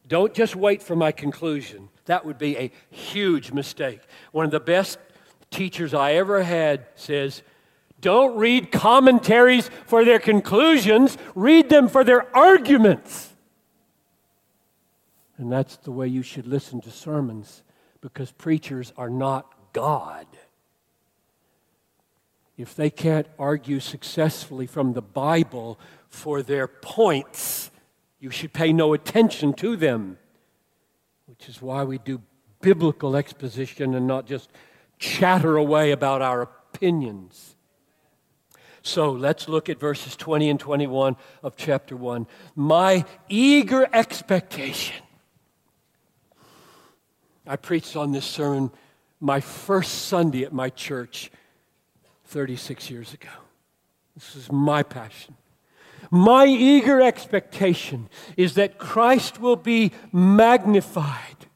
Don't 0.07 0.35
just 0.35 0.55
wait 0.55 0.83
for 0.83 0.95
my 0.95 1.11
conclusion. 1.11 1.89
That 2.05 2.23
would 2.23 2.37
be 2.37 2.55
a 2.55 2.71
huge 2.91 3.51
mistake. 3.51 4.01
One 4.31 4.45
of 4.45 4.51
the 4.51 4.59
best 4.59 4.99
teachers 5.49 5.95
I 5.95 6.13
ever 6.13 6.43
had 6.43 6.85
says, 6.93 7.41
Don't 7.99 8.37
read 8.37 8.71
commentaries 8.71 9.71
for 9.87 10.05
their 10.05 10.19
conclusions, 10.19 11.17
read 11.33 11.69
them 11.69 11.87
for 11.87 12.03
their 12.03 12.35
arguments. 12.37 13.32
And 15.43 15.51
that's 15.51 15.75
the 15.75 15.91
way 15.91 16.07
you 16.07 16.23
should 16.23 16.47
listen 16.47 16.79
to 16.79 16.89
sermons 16.89 17.63
because 17.99 18.31
preachers 18.31 18.93
are 18.95 19.09
not 19.09 19.73
God. 19.73 20.25
If 22.55 22.77
they 22.77 22.89
can't 22.89 23.27
argue 23.37 23.81
successfully 23.81 24.67
from 24.67 24.93
the 24.93 25.01
Bible 25.01 25.77
for 26.07 26.41
their 26.41 26.65
points, 26.65 27.71
you 28.21 28.29
should 28.29 28.53
pay 28.53 28.71
no 28.71 28.93
attention 28.93 29.51
to 29.55 29.75
them, 29.75 30.17
which 31.25 31.49
is 31.49 31.61
why 31.61 31.83
we 31.83 31.97
do 31.97 32.21
biblical 32.61 33.17
exposition 33.17 33.95
and 33.95 34.07
not 34.07 34.25
just 34.25 34.49
chatter 34.97 35.57
away 35.57 35.91
about 35.91 36.21
our 36.21 36.43
opinions. 36.43 37.57
So 38.81 39.11
let's 39.11 39.49
look 39.49 39.67
at 39.67 39.77
verses 39.77 40.15
20 40.15 40.51
and 40.51 40.59
21 40.59 41.17
of 41.43 41.57
chapter 41.57 41.97
1. 41.97 42.27
My 42.55 43.03
eager 43.27 43.89
expectation 43.91 45.02
I 47.45 47.55
preached 47.57 47.95
on 47.95 48.11
this 48.11 48.25
sermon 48.25 48.71
my 49.19 49.39
first 49.39 50.05
Sunday 50.05 50.43
at 50.43 50.53
my 50.53 50.69
church 50.69 51.31
36 52.25 52.89
years 52.89 53.13
ago. 53.13 53.29
This 54.15 54.35
is 54.35 54.51
my 54.51 54.83
passion. 54.83 55.35
My 56.11 56.45
eager 56.45 57.01
expectation 57.01 58.09
is 58.37 58.53
that 58.55 58.77
Christ 58.77 59.39
will 59.39 59.55
be 59.55 59.91
magnified, 60.11 61.47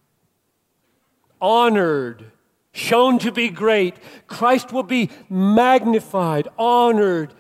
honored, 1.39 2.32
shown 2.71 3.19
to 3.19 3.32
be 3.32 3.50
great. 3.50 3.95
Christ 4.28 4.71
will 4.71 4.84
be 4.84 5.10
magnified, 5.30 6.47
honored 6.58 7.34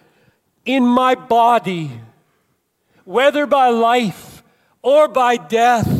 in 0.65 0.85
my 0.85 1.15
body, 1.15 1.91
whether 3.05 3.45
by 3.45 3.69
life 3.69 4.43
or 4.81 5.07
by 5.07 5.37
death. 5.37 5.96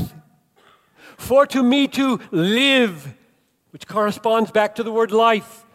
For 1.17 1.45
to 1.47 1.63
me 1.63 1.88
to 1.89 2.19
live, 2.32 3.13
which 3.71 3.88
corresponds 3.88 4.51
back 4.51 4.75
to 4.75 4.84
the 4.84 4.91
word 4.91 5.12
life, 5.12 5.65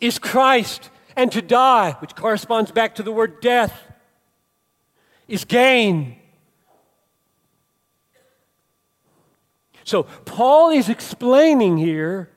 is 0.00 0.18
Christ, 0.18 0.90
and 1.16 1.30
to 1.32 1.40
die, 1.40 1.96
which 2.00 2.14
corresponds 2.14 2.72
back 2.72 2.96
to 2.96 3.02
the 3.02 3.12
word 3.12 3.40
death, 3.40 3.82
is 5.28 5.44
gain. 5.44 6.16
So, 9.84 10.04
Paul 10.04 10.70
is 10.70 10.88
explaining 10.88 11.78
here 11.78 12.30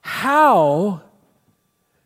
how 0.00 1.02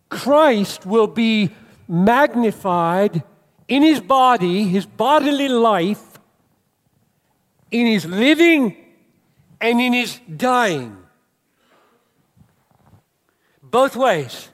Christ 0.08 0.86
will 0.86 1.06
be 1.06 1.50
magnified 1.86 3.22
in 3.66 3.82
his 3.82 4.00
body, 4.00 4.64
his 4.64 4.86
bodily 4.86 5.48
life, 5.48 6.07
in 7.70 7.86
his 7.86 8.06
living 8.06 8.76
and 9.60 9.80
in 9.80 9.92
his 9.92 10.20
dying. 10.36 10.96
Both 13.62 13.96
ways. 13.96 14.48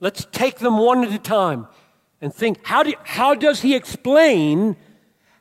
Let's 0.00 0.26
take 0.32 0.58
them 0.58 0.78
one 0.78 1.04
at 1.04 1.12
a 1.12 1.18
time 1.18 1.66
and 2.20 2.32
think 2.34 2.58
how, 2.62 2.82
do, 2.82 2.94
how 3.04 3.34
does 3.34 3.62
he 3.62 3.74
explain 3.74 4.76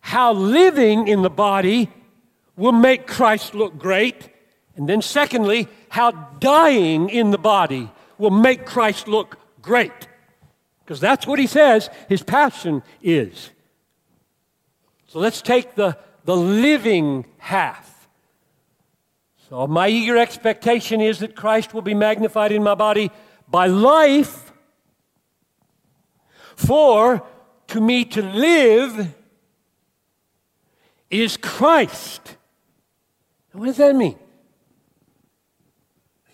how 0.02 0.34
living 0.34 1.08
in 1.08 1.22
the 1.22 1.30
body 1.30 1.90
will 2.56 2.72
make 2.72 3.08
Christ 3.08 3.54
look 3.54 3.78
great? 3.78 4.30
And 4.76 4.90
then, 4.90 5.02
secondly, 5.02 5.68
how 5.90 6.12
dying 6.40 7.10
in 7.10 7.32
the 7.32 7.38
body 7.38 7.92
will 8.18 8.32
make 8.32 8.66
Christ 8.66 9.08
look 9.08 9.38
great. 9.62 10.08
Because 10.84 11.00
that's 11.00 11.28
what 11.28 11.40
he 11.40 11.48
says 11.48 11.90
his 12.10 12.24
passion 12.24 12.84
is. 13.02 13.52
So 15.08 15.20
let's 15.20 15.42
take 15.42 15.76
the, 15.76 15.98
the 16.26 16.36
living 16.36 17.26
half. 17.38 18.08
So, 19.50 19.68
my 19.68 19.88
eager 19.88 20.18
expectation 20.18 21.02
is 21.02 21.20
that 21.20 21.36
Christ 21.36 21.74
will 21.74 21.82
be 21.82 21.94
magnified 21.94 22.52
in 22.52 22.64
my 22.64 22.76
body 22.76 23.12
by 23.48 23.68
life. 23.68 24.52
For 26.56 27.24
to 27.68 27.82
me 27.82 28.06
to 28.06 28.22
live 28.22 29.14
is 31.10 31.38
Christ. 31.38 32.38
What 33.52 33.66
does 33.66 33.78
that 33.78 33.96
mean? 33.96 34.18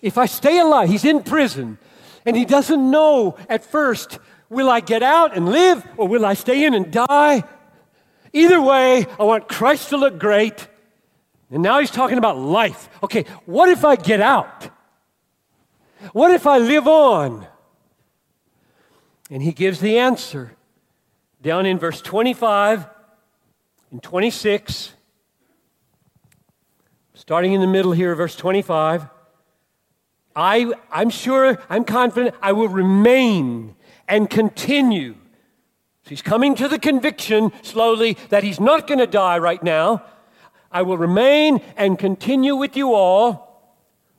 If 0.02 0.18
I 0.18 0.26
stay 0.26 0.60
alive, 0.60 0.90
he's 0.90 1.04
in 1.04 1.24
prison, 1.24 1.78
and 2.26 2.38
he 2.38 2.46
doesn't 2.46 2.90
know 2.90 3.38
at 3.50 3.66
first, 3.66 4.20
will 4.50 4.70
I 4.70 4.80
get 4.80 5.04
out 5.04 5.36
and 5.36 5.50
live 5.50 5.86
or 5.98 6.08
will 6.08 6.26
I 6.26 6.34
stay 6.34 6.64
in 6.64 6.74
and 6.74 6.92
die? 6.92 7.44
Either 8.34 8.62
way, 8.62 9.06
I 9.20 9.24
want 9.24 9.48
Christ 9.48 9.90
to 9.90 9.98
look 9.98 10.20
great. 10.20 10.68
And 11.52 11.64
now 11.64 11.80
he's 11.80 11.92
talking 11.92 12.18
about 12.18 12.38
life. 12.38 12.90
Okay, 13.04 13.26
what 13.46 13.70
if 13.70 13.84
I 13.84 13.96
get 13.96 14.22
out? 14.22 14.70
What 16.14 16.32
if 16.32 16.46
I 16.48 16.60
live 16.60 16.88
on? 16.88 17.48
And 19.30 19.42
he 19.42 19.52
gives 19.52 19.80
the 19.80 19.98
answer 19.98 20.56
down 21.42 21.66
in 21.66 21.80
verse 21.80 22.02
25 22.02 22.88
and 23.92 24.02
26. 24.02 24.94
Starting 27.14 27.54
in 27.54 27.62
the 27.62 27.68
middle 27.68 27.92
here, 27.92 28.16
verse 28.16 28.36
25. 28.36 29.08
I, 30.36 30.72
I'm 30.92 31.10
sure, 31.10 31.62
I'm 31.70 31.84
confident 31.84 32.36
I 32.42 32.54
will 32.54 32.70
remain 32.70 33.76
and 34.08 34.30
continue. 34.30 35.16
He's 36.10 36.22
coming 36.22 36.56
to 36.56 36.68
the 36.68 36.80
conviction 36.80 37.52
slowly 37.62 38.18
that 38.30 38.44
he's 38.44 38.60
not 38.60 38.88
going 38.88 39.00
to 39.00 39.08
die 39.08 39.38
right 39.38 39.62
now 39.62 40.04
I 40.72 40.84
will 40.84 40.98
remain 40.98 41.62
and 41.76 41.98
continue 41.98 42.56
with 42.56 42.78
you 42.78 42.94
all. 42.94 43.74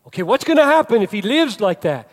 Okay, 0.06 0.22
what's 0.22 0.44
going 0.44 0.56
to 0.56 0.64
happen 0.64 1.02
if 1.02 1.12
he 1.12 1.22
lives 1.22 1.60
like 1.60 1.82
that? 1.82 2.10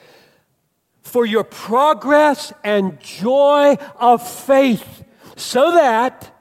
For 1.02 1.26
your 1.26 1.44
progress 1.44 2.54
and 2.64 3.00
joy 3.00 3.78
of 3.96 4.28
faith, 4.28 5.04
so 5.36 5.72
that, 5.72 6.36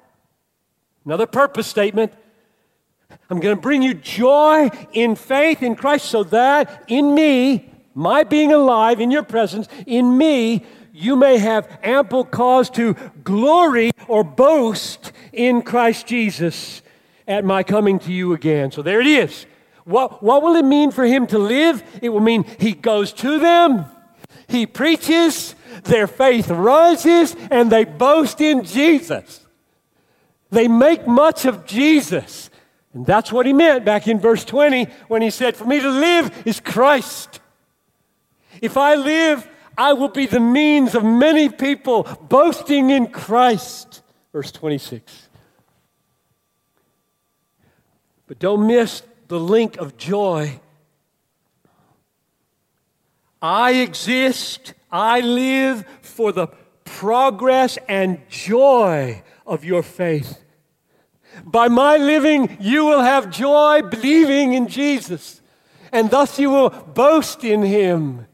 another 1.04 1.26
purpose 1.26 1.66
statement, 1.66 2.12
I'm 3.30 3.40
going 3.40 3.56
to 3.56 3.60
bring 3.60 3.82
you 3.82 3.94
joy 3.94 4.70
in 4.92 5.14
faith 5.14 5.62
in 5.62 5.76
Christ, 5.76 6.06
so 6.06 6.24
that 6.24 6.84
in 6.88 7.14
me, 7.14 7.72
my 7.96 8.24
being 8.24 8.52
alive 8.52 9.00
in 9.00 9.10
your 9.10 9.22
presence, 9.22 9.68
in 9.86 10.16
me, 10.18 10.64
you 10.92 11.16
may 11.16 11.38
have 11.38 11.78
ample 11.82 12.24
cause 12.24 12.68
to 12.70 12.94
glory 13.24 13.90
or 14.06 14.22
boast 14.22 15.12
in 15.32 15.62
Christ 15.62 16.06
Jesus 16.06 16.82
at 17.26 17.42
my 17.42 17.62
coming 17.62 17.98
to 18.00 18.12
you 18.12 18.34
again. 18.34 18.70
So 18.70 18.82
there 18.82 19.00
it 19.00 19.06
is. 19.06 19.46
What, 19.84 20.22
what 20.22 20.42
will 20.42 20.56
it 20.56 20.64
mean 20.64 20.90
for 20.90 21.04
him 21.04 21.26
to 21.28 21.38
live? 21.38 21.82
It 22.02 22.10
will 22.10 22.20
mean 22.20 22.44
he 22.60 22.72
goes 22.72 23.14
to 23.14 23.38
them, 23.38 23.86
he 24.46 24.66
preaches, 24.66 25.54
their 25.84 26.06
faith 26.06 26.50
rises, 26.50 27.34
and 27.50 27.72
they 27.72 27.84
boast 27.84 28.42
in 28.42 28.62
Jesus. 28.62 29.46
They 30.50 30.68
make 30.68 31.06
much 31.06 31.46
of 31.46 31.64
Jesus. 31.64 32.50
And 32.92 33.06
that's 33.06 33.32
what 33.32 33.46
he 33.46 33.52
meant 33.52 33.84
back 33.84 34.06
in 34.06 34.20
verse 34.20 34.44
20 34.44 34.84
when 35.08 35.22
he 35.22 35.30
said, 35.30 35.56
For 35.56 35.64
me 35.64 35.80
to 35.80 35.90
live 35.90 36.46
is 36.46 36.60
Christ. 36.60 37.40
If 38.62 38.76
I 38.76 38.94
live, 38.94 39.48
I 39.78 39.92
will 39.92 40.08
be 40.08 40.26
the 40.26 40.40
means 40.40 40.94
of 40.94 41.04
many 41.04 41.48
people 41.48 42.04
boasting 42.28 42.90
in 42.90 43.08
Christ. 43.08 44.02
Verse 44.32 44.50
26. 44.52 45.28
But 48.26 48.38
don't 48.38 48.66
miss 48.66 49.02
the 49.28 49.38
link 49.38 49.76
of 49.76 49.96
joy. 49.96 50.60
I 53.40 53.72
exist, 53.74 54.74
I 54.90 55.20
live 55.20 55.84
for 56.00 56.32
the 56.32 56.48
progress 56.84 57.78
and 57.88 58.20
joy 58.28 59.22
of 59.46 59.64
your 59.64 59.82
faith. 59.82 60.42
By 61.44 61.68
my 61.68 61.98
living, 61.98 62.56
you 62.60 62.86
will 62.86 63.02
have 63.02 63.30
joy 63.30 63.82
believing 63.82 64.54
in 64.54 64.68
Jesus, 64.68 65.42
and 65.92 66.10
thus 66.10 66.38
you 66.38 66.50
will 66.50 66.70
boast 66.70 67.44
in 67.44 67.62
him. 67.62 68.26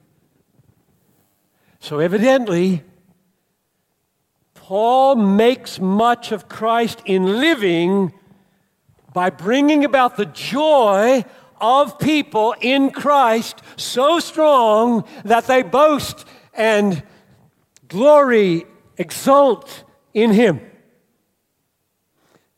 So, 1.83 1.99
evidently, 1.99 2.85
Paul 4.55 5.17
makes 5.17 5.81
much 5.81 6.31
of 6.31 6.49
Christ 6.49 7.03
in 7.07 7.41
living 7.41 8.13
by 9.13 9.31
bringing 9.31 9.85
about 9.85 10.17
the 10.17 10.27
joy 10.27 11.25
of 11.61 11.99
people 11.99 12.55
in 12.61 12.93
Christ 12.93 13.63
so 13.77 14.21
strong 14.21 15.05
that 15.25 15.49
they 15.49 15.65
boast 15.65 16.25
and 16.55 17.03
glory, 17.89 18.65
exult 18.97 19.83
in 20.15 20.31
Him. 20.31 20.61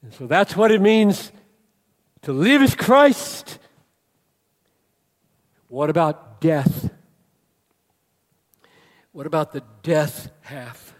And 0.03 0.13
so 0.13 0.27
that's 0.27 0.55
what 0.55 0.71
it 0.71 0.83
means 0.83 1.33
to 2.21 2.33
live 2.35 2.61
as 2.61 2.75
Christ. 2.75 3.59
What 5.69 5.89
about 5.89 6.43
death? 6.43 6.94
What 9.15 9.27
about 9.29 9.53
the 9.53 9.63
death 9.85 10.29
half? 10.41 10.93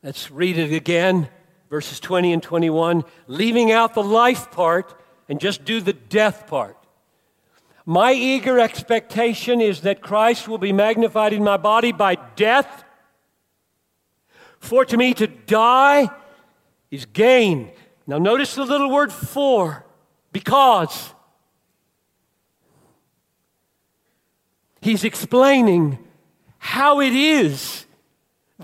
Let's 0.00 0.30
read 0.30 0.56
it 0.58 0.72
again 0.72 1.28
verses 1.68 1.98
20 1.98 2.32
and 2.32 2.40
21, 2.40 3.02
leaving 3.26 3.72
out 3.72 3.94
the 3.94 4.02
life 4.04 4.52
part 4.52 4.96
and 5.28 5.40
just 5.40 5.64
do 5.64 5.80
the 5.80 5.92
death 5.92 6.46
part. 6.46 6.78
My 7.84 8.12
eager 8.12 8.60
expectation 8.60 9.60
is 9.60 9.80
that 9.80 10.02
Christ 10.02 10.46
will 10.46 10.58
be 10.58 10.72
magnified 10.72 11.32
in 11.32 11.42
my 11.42 11.56
body 11.56 11.90
by 11.90 12.14
death. 12.36 12.84
For 14.60 14.84
to 14.84 14.96
me 14.96 15.14
to 15.14 15.26
die 15.26 16.10
is 16.92 17.06
gain. 17.06 17.72
Now, 18.06 18.18
notice 18.18 18.54
the 18.54 18.64
little 18.64 18.88
word 18.88 19.12
for, 19.12 19.84
because. 20.30 21.12
He's 24.84 25.02
explaining 25.02 25.98
how 26.58 27.00
it 27.00 27.14
is 27.14 27.86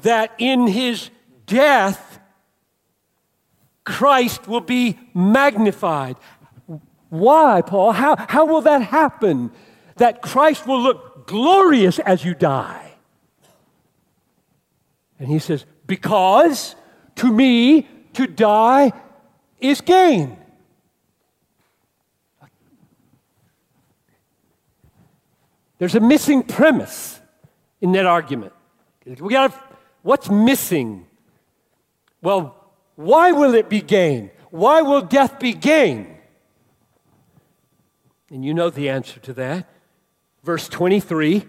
that 0.02 0.34
in 0.36 0.66
his 0.66 1.08
death, 1.46 2.20
Christ 3.86 4.46
will 4.46 4.60
be 4.60 4.98
magnified. 5.14 6.16
Why, 7.08 7.62
Paul? 7.62 7.92
How, 7.92 8.16
how 8.28 8.44
will 8.44 8.60
that 8.60 8.82
happen? 8.82 9.50
That 9.96 10.20
Christ 10.20 10.66
will 10.66 10.82
look 10.82 11.26
glorious 11.26 11.98
as 12.00 12.22
you 12.22 12.34
die. 12.34 12.92
And 15.18 15.26
he 15.26 15.38
says, 15.38 15.64
Because 15.86 16.76
to 17.16 17.32
me 17.32 17.88
to 18.12 18.26
die 18.26 18.92
is 19.58 19.80
gain. 19.80 20.36
There's 25.80 25.94
a 25.94 26.00
missing 26.00 26.42
premise 26.42 27.22
in 27.80 27.92
that 27.92 28.04
argument. 28.04 28.52
We 29.06 29.32
got 29.32 29.54
what's 30.02 30.28
missing? 30.28 31.06
Well, 32.20 32.54
why 32.96 33.32
will 33.32 33.54
it 33.54 33.70
be 33.70 33.80
gain? 33.80 34.30
Why 34.50 34.82
will 34.82 35.00
death 35.00 35.40
be 35.40 35.54
gain? 35.54 36.18
And 38.30 38.44
you 38.44 38.52
know 38.52 38.68
the 38.68 38.90
answer 38.90 39.20
to 39.20 39.32
that. 39.32 39.70
Verse 40.44 40.68
23 40.68 41.46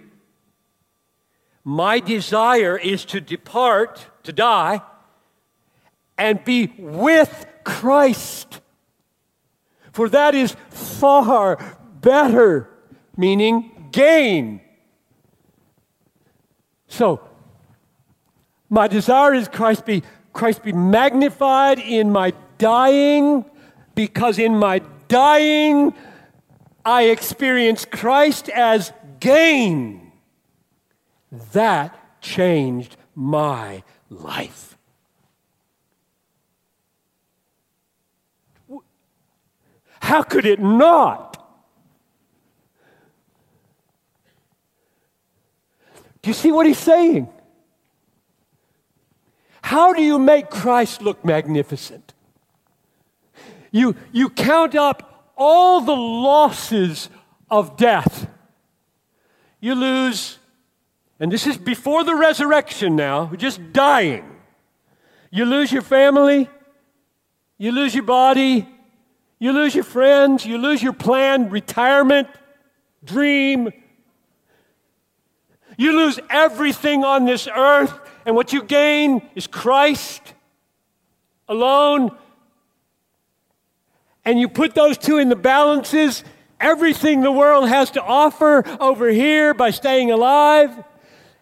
My 1.65 1.99
desire 1.99 2.77
is 2.77 3.03
to 3.05 3.19
depart, 3.19 4.07
to 4.23 4.31
die, 4.31 4.79
and 6.17 6.41
be 6.45 6.73
with 6.77 7.47
Christ. 7.65 8.61
For 9.91 10.07
that 10.07 10.35
is 10.35 10.55
far 10.69 11.57
better, 11.99 12.69
meaning 13.17 13.70
gain. 13.91 14.61
So, 16.87 17.21
my 18.69 18.87
desire 18.87 19.33
is 19.33 19.47
Christ 19.47 19.85
be, 19.85 20.03
Christ 20.33 20.63
be 20.63 20.71
magnified 20.71 21.79
in 21.79 22.11
my 22.11 22.33
dying, 22.57 23.45
because 23.95 24.39
in 24.39 24.57
my 24.57 24.81
dying, 25.07 25.93
I 26.85 27.03
experience 27.03 27.85
Christ 27.85 28.49
as 28.49 28.93
gain. 29.19 30.11
That 31.53 32.21
changed 32.21 32.97
my 33.15 33.83
life. 34.09 34.77
How 40.01 40.23
could 40.23 40.45
it 40.45 40.59
not? 40.59 41.30
Do 46.21 46.29
you 46.29 46.33
see 46.33 46.51
what 46.51 46.65
he's 46.65 46.77
saying? 46.77 47.27
How 49.61 49.93
do 49.93 50.01
you 50.01 50.19
make 50.19 50.49
Christ 50.49 51.01
look 51.01 51.23
magnificent? 51.23 52.13
You, 53.71 53.95
you 54.11 54.29
count 54.29 54.75
up 54.75 55.31
all 55.37 55.81
the 55.81 55.95
losses 55.95 57.09
of 57.49 57.77
death. 57.77 58.27
You 59.59 59.75
lose, 59.75 60.37
and 61.19 61.31
this 61.31 61.47
is 61.47 61.57
before 61.57 62.03
the 62.03 62.15
resurrection 62.15 62.95
now, 62.95 63.31
just 63.37 63.73
dying. 63.73 64.25
You 65.31 65.45
lose 65.45 65.71
your 65.71 65.83
family, 65.83 66.49
you 67.57 67.71
lose 67.71 67.95
your 67.95 68.03
body, 68.03 68.67
you 69.39 69.53
lose 69.53 69.73
your 69.73 69.83
friends, 69.83 70.45
you 70.45 70.57
lose 70.57 70.83
your 70.83 70.93
planned 70.93 71.51
retirement, 71.51 72.27
dream, 73.03 73.71
you 75.81 75.97
lose 75.97 76.19
everything 76.29 77.03
on 77.03 77.25
this 77.25 77.47
earth, 77.47 77.99
and 78.25 78.35
what 78.35 78.53
you 78.53 78.61
gain 78.61 79.21
is 79.33 79.47
Christ 79.47 80.21
alone. 81.47 82.15
And 84.23 84.39
you 84.39 84.47
put 84.47 84.75
those 84.75 84.97
two 84.99 85.17
in 85.17 85.29
the 85.29 85.35
balances, 85.35 86.23
everything 86.59 87.21
the 87.21 87.31
world 87.31 87.67
has 87.67 87.89
to 87.91 88.03
offer 88.03 88.63
over 88.79 89.09
here 89.09 89.55
by 89.55 89.71
staying 89.71 90.11
alive, 90.11 90.83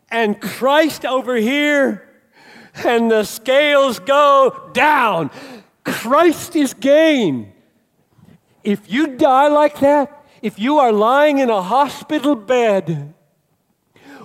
and 0.09 0.39
Christ 0.39 1.05
over 1.05 1.35
here, 1.35 2.07
and 2.85 3.11
the 3.11 3.25
scales 3.25 3.99
go 3.99 4.69
down. 4.71 5.31
Christ 5.83 6.55
is 6.55 6.73
gain. 6.73 7.51
If 8.63 8.89
you 8.89 9.17
die 9.17 9.49
like 9.49 9.79
that, 9.79 10.25
if 10.41 10.57
you 10.57 10.77
are 10.77 10.93
lying 10.93 11.39
in 11.39 11.49
a 11.49 11.61
hospital 11.61 12.35
bed, 12.35 13.13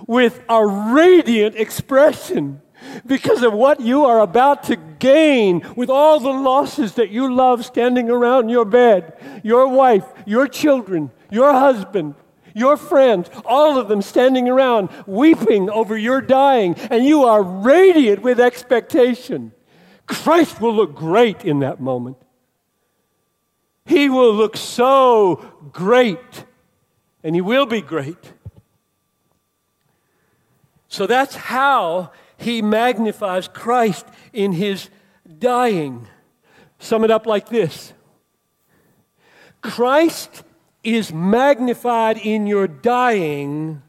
with 0.07 0.41
a 0.49 0.65
radiant 0.65 1.55
expression 1.55 2.61
because 3.05 3.41
of 3.41 3.53
what 3.53 3.79
you 3.79 4.05
are 4.05 4.19
about 4.19 4.63
to 4.63 4.75
gain 4.75 5.65
with 5.75 5.89
all 5.89 6.19
the 6.19 6.29
losses 6.29 6.93
that 6.93 7.09
you 7.09 7.33
love 7.33 7.65
standing 7.65 8.09
around 8.09 8.49
your 8.49 8.65
bed 8.65 9.13
your 9.43 9.67
wife, 9.67 10.05
your 10.25 10.47
children, 10.47 11.11
your 11.29 11.51
husband, 11.53 12.15
your 12.55 12.77
friends, 12.77 13.29
all 13.43 13.77
of 13.77 13.89
them 13.89 14.01
standing 14.01 14.47
around 14.47 14.89
weeping 15.05 15.69
over 15.69 15.97
your 15.97 16.21
dying, 16.21 16.73
and 16.89 17.05
you 17.05 17.25
are 17.25 17.43
radiant 17.43 18.21
with 18.21 18.39
expectation. 18.39 19.51
Christ 20.07 20.61
will 20.61 20.73
look 20.73 20.95
great 20.95 21.43
in 21.43 21.59
that 21.59 21.79
moment. 21.79 22.17
He 23.85 24.09
will 24.09 24.33
look 24.33 24.55
so 24.55 25.69
great, 25.71 26.45
and 27.23 27.35
He 27.35 27.41
will 27.41 27.65
be 27.65 27.81
great. 27.81 28.33
So 30.95 31.07
that's 31.07 31.35
how 31.35 32.11
he 32.37 32.61
magnifies 32.61 33.49
Christ 33.49 34.05
in 34.31 34.53
his 34.53 34.89
dying. 35.39 36.07
Sum 36.79 37.03
it 37.03 37.11
up 37.11 37.25
like 37.25 37.49
this 37.49 37.91
Christ 39.61 40.43
is 40.85 41.11
magnified 41.11 42.17
in 42.17 42.47
your 42.47 42.69
dying 42.69 43.81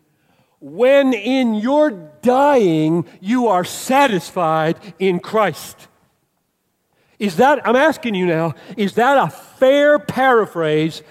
when 0.59 1.13
in 1.13 1.55
your 1.55 1.93
dying 2.23 3.07
you 3.21 3.47
are 3.47 3.63
satisfied 3.63 4.77
in 4.99 5.21
Christ. 5.21 5.87
Is 7.21 7.37
that, 7.37 7.65
I'm 7.65 7.77
asking 7.77 8.17
you 8.17 8.27
now, 8.27 8.55
is 8.77 8.95
that 8.95 9.17
a 9.17 9.31
fair 9.31 10.01
paraphrase 10.01 11.05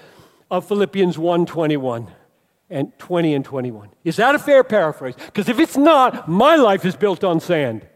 of 0.50 0.68
Philippians 0.68 1.16
121? 1.16 2.08
And 2.68 2.96
20 2.98 3.34
and 3.34 3.44
21. 3.44 3.90
Is 4.04 4.16
that 4.16 4.34
a 4.34 4.38
fair 4.38 4.64
paraphrase? 4.64 5.14
Because 5.16 5.48
if 5.48 5.58
it's 5.58 5.76
not, 5.76 6.28
my 6.28 6.56
life 6.56 6.84
is 6.84 6.96
built 6.96 7.22
on 7.24 7.40
sand. 7.40 7.86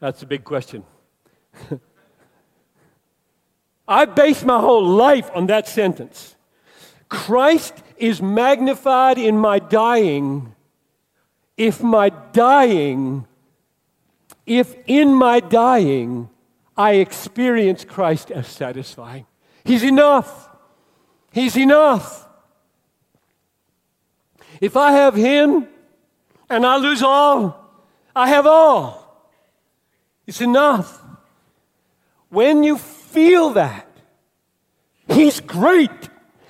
That's 0.00 0.22
a 0.22 0.26
big 0.26 0.44
question. 0.44 0.84
I 3.88 4.04
base 4.04 4.44
my 4.44 4.60
whole 4.60 4.84
life 4.84 5.30
on 5.34 5.46
that 5.46 5.68
sentence. 5.68 6.36
Christ 7.08 7.74
is 7.96 8.20
magnified 8.20 9.18
in 9.18 9.38
my 9.38 9.58
dying 9.58 10.52
if 11.56 11.82
my 11.82 12.10
dying, 12.32 13.26
if 14.44 14.74
in 14.86 15.14
my 15.14 15.40
dying, 15.40 16.28
I 16.76 16.94
experience 16.94 17.84
Christ 17.84 18.30
as 18.30 18.46
satisfying. 18.46 19.26
He's 19.64 19.82
enough. 19.82 20.48
He's 21.32 21.56
enough. 21.56 22.28
If 24.60 24.76
I 24.76 24.92
have 24.92 25.14
Him 25.14 25.68
and 26.48 26.64
I 26.64 26.76
lose 26.76 27.02
all, 27.02 27.62
I 28.14 28.28
have 28.28 28.46
all. 28.46 29.06
It's 30.26 30.40
enough. 30.40 31.02
When 32.28 32.62
you 32.62 32.78
feel 32.78 33.50
that, 33.50 33.86
He's 35.08 35.40
great. 35.40 35.90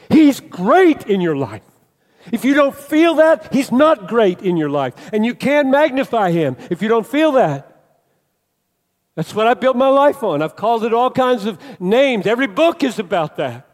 He's 0.09 0.41
great 0.41 1.07
in 1.07 1.21
your 1.21 1.37
life. 1.37 1.63
If 2.33 2.45
you 2.45 2.55
don't 2.55 2.75
feel 2.75 3.17
that, 3.17 3.53
He's 3.53 3.71
not 3.71 4.09
great 4.09 4.43
in 4.43 4.57
your 4.57 4.71
life. 4.71 4.95
And 5.13 5.25
you 5.25 5.35
can't 5.35 5.69
magnify 5.69 6.31
Him 6.33 6.57
if 6.71 6.83
you 6.83 6.89
don't 6.89 7.07
feel 7.07 7.33
that. 7.33 7.73
That's 9.15 9.35
what 9.35 9.47
I 9.47 9.55
built 9.55 9.77
my 9.77 9.89
life 9.89 10.23
on. 10.23 10.43
I've 10.43 10.57
called 10.57 10.85
it 10.85 10.93
all 10.93 11.11
kinds 11.11 11.47
of 11.47 11.59
names. 11.81 12.27
Every 12.27 12.47
book 12.47 12.83
is 12.83 12.99
about 12.99 13.37
that. 13.37 13.67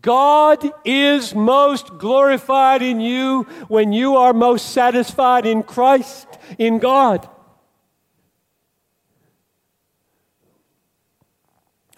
God 0.00 0.68
is 0.84 1.34
most 1.34 1.96
glorified 1.96 2.82
in 2.82 3.00
you 3.00 3.44
when 3.68 3.92
you 3.92 4.16
are 4.16 4.32
most 4.32 4.70
satisfied 4.70 5.46
in 5.46 5.62
Christ, 5.62 6.26
in 6.58 6.78
God. 6.78 7.28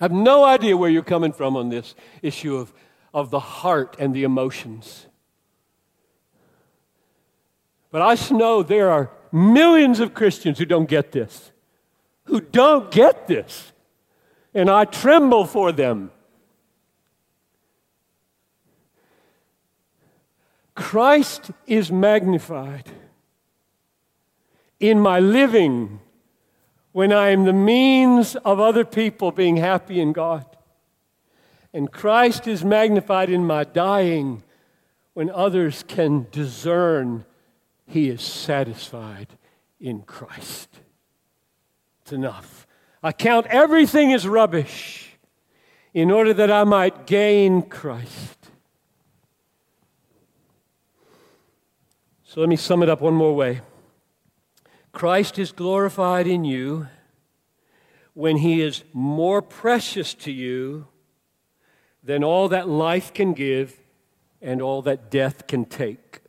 I 0.00 0.04
have 0.04 0.12
no 0.12 0.44
idea 0.44 0.76
where 0.76 0.90
you're 0.90 1.02
coming 1.02 1.32
from 1.32 1.56
on 1.56 1.70
this 1.70 1.94
issue 2.20 2.56
of, 2.56 2.72
of 3.14 3.30
the 3.30 3.40
heart 3.40 3.96
and 3.98 4.14
the 4.14 4.22
emotions. 4.22 5.06
But 7.90 8.02
I 8.02 8.34
know 8.34 8.62
there 8.62 8.90
are 8.90 9.10
millions 9.32 9.98
of 9.98 10.12
Christians 10.12 10.58
who 10.58 10.66
don't 10.66 10.88
get 10.88 11.12
this, 11.12 11.52
who 12.24 12.40
don't 12.40 12.90
get 12.90 13.26
this. 13.26 13.72
And 14.52 14.70
I 14.70 14.84
tremble 14.84 15.46
for 15.46 15.72
them. 15.72 16.10
Christ 20.78 21.50
is 21.66 21.90
magnified 21.90 22.84
in 24.78 25.00
my 25.00 25.18
living 25.18 25.98
when 26.92 27.12
I 27.12 27.30
am 27.30 27.44
the 27.44 27.52
means 27.52 28.36
of 28.36 28.60
other 28.60 28.84
people 28.84 29.32
being 29.32 29.56
happy 29.56 30.00
in 30.00 30.12
God. 30.12 30.46
And 31.74 31.90
Christ 31.90 32.46
is 32.46 32.64
magnified 32.64 33.28
in 33.28 33.44
my 33.44 33.64
dying 33.64 34.44
when 35.14 35.30
others 35.30 35.84
can 35.88 36.28
discern 36.30 37.24
He 37.84 38.08
is 38.08 38.22
satisfied 38.22 39.36
in 39.80 40.02
Christ. 40.02 40.68
It's 42.02 42.12
enough. 42.12 42.68
I 43.02 43.10
count 43.10 43.46
everything 43.48 44.12
as 44.12 44.28
rubbish 44.28 45.18
in 45.92 46.12
order 46.12 46.32
that 46.34 46.52
I 46.52 46.62
might 46.62 47.08
gain 47.08 47.62
Christ. 47.62 48.37
Let 52.38 52.48
me 52.48 52.54
sum 52.54 52.84
it 52.84 52.88
up 52.88 53.00
one 53.00 53.14
more 53.14 53.34
way. 53.34 53.62
Christ 54.92 55.40
is 55.40 55.50
glorified 55.50 56.28
in 56.28 56.44
you 56.44 56.86
when 58.14 58.36
he 58.36 58.62
is 58.62 58.84
more 58.92 59.42
precious 59.42 60.14
to 60.14 60.30
you 60.30 60.86
than 62.00 62.22
all 62.22 62.48
that 62.50 62.68
life 62.68 63.12
can 63.12 63.32
give 63.32 63.80
and 64.40 64.62
all 64.62 64.82
that 64.82 65.10
death 65.10 65.48
can 65.48 65.64
take. 65.64 66.20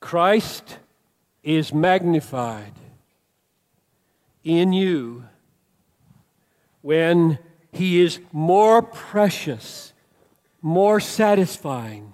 Christ 0.00 0.80
is 1.42 1.72
magnified 1.72 2.74
in 4.44 4.74
you 4.74 5.24
when 6.82 7.38
he 7.72 8.02
is 8.02 8.20
more 8.32 8.82
precious, 8.82 9.94
more 10.60 11.00
satisfying 11.00 12.12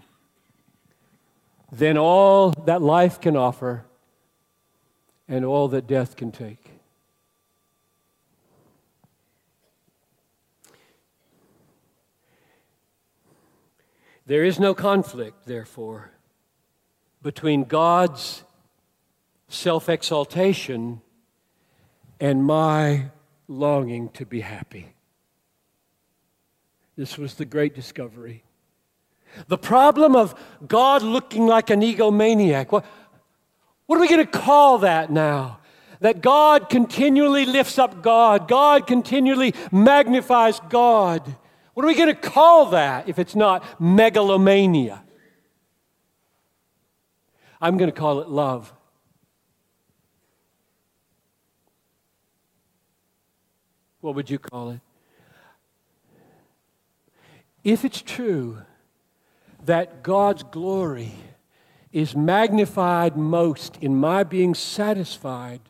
than 1.72 1.98
all 1.98 2.50
that 2.50 2.82
life 2.82 3.20
can 3.20 3.36
offer 3.36 3.84
and 5.26 5.44
all 5.44 5.68
that 5.68 5.86
death 5.86 6.16
can 6.16 6.30
take. 6.30 6.70
There 14.26 14.44
is 14.44 14.58
no 14.58 14.74
conflict, 14.74 15.44
therefore, 15.44 16.12
between 17.22 17.64
God's 17.64 18.44
self 19.48 19.88
exaltation 19.88 21.02
and 22.18 22.44
my 22.44 23.10
longing 23.48 24.08
to 24.10 24.24
be 24.24 24.40
happy. 24.40 24.93
This 26.96 27.18
was 27.18 27.34
the 27.34 27.44
great 27.44 27.74
discovery. 27.74 28.44
The 29.48 29.58
problem 29.58 30.14
of 30.14 30.34
God 30.66 31.02
looking 31.02 31.46
like 31.46 31.70
an 31.70 31.80
egomaniac. 31.80 32.70
What, 32.70 32.84
what 33.86 33.96
are 33.96 34.00
we 34.00 34.08
going 34.08 34.24
to 34.24 34.30
call 34.30 34.78
that 34.78 35.10
now? 35.10 35.58
That 36.00 36.20
God 36.20 36.68
continually 36.68 37.46
lifts 37.46 37.78
up 37.78 38.02
God, 38.02 38.46
God 38.46 38.86
continually 38.86 39.54
magnifies 39.72 40.60
God. 40.68 41.36
What 41.72 41.84
are 41.84 41.88
we 41.88 41.94
going 41.94 42.14
to 42.14 42.20
call 42.20 42.66
that 42.66 43.08
if 43.08 43.18
it's 43.18 43.34
not 43.34 43.80
megalomania? 43.80 45.02
I'm 47.60 47.78
going 47.78 47.90
to 47.90 47.96
call 47.96 48.20
it 48.20 48.28
love. 48.28 48.72
What 54.00 54.14
would 54.14 54.28
you 54.28 54.38
call 54.38 54.70
it? 54.70 54.80
If 57.64 57.84
it's 57.84 58.02
true 58.02 58.58
that 59.64 60.02
God's 60.02 60.42
glory 60.42 61.12
is 61.90 62.14
magnified 62.14 63.16
most 63.16 63.78
in 63.80 63.96
my 63.96 64.22
being 64.22 64.54
satisfied, 64.54 65.60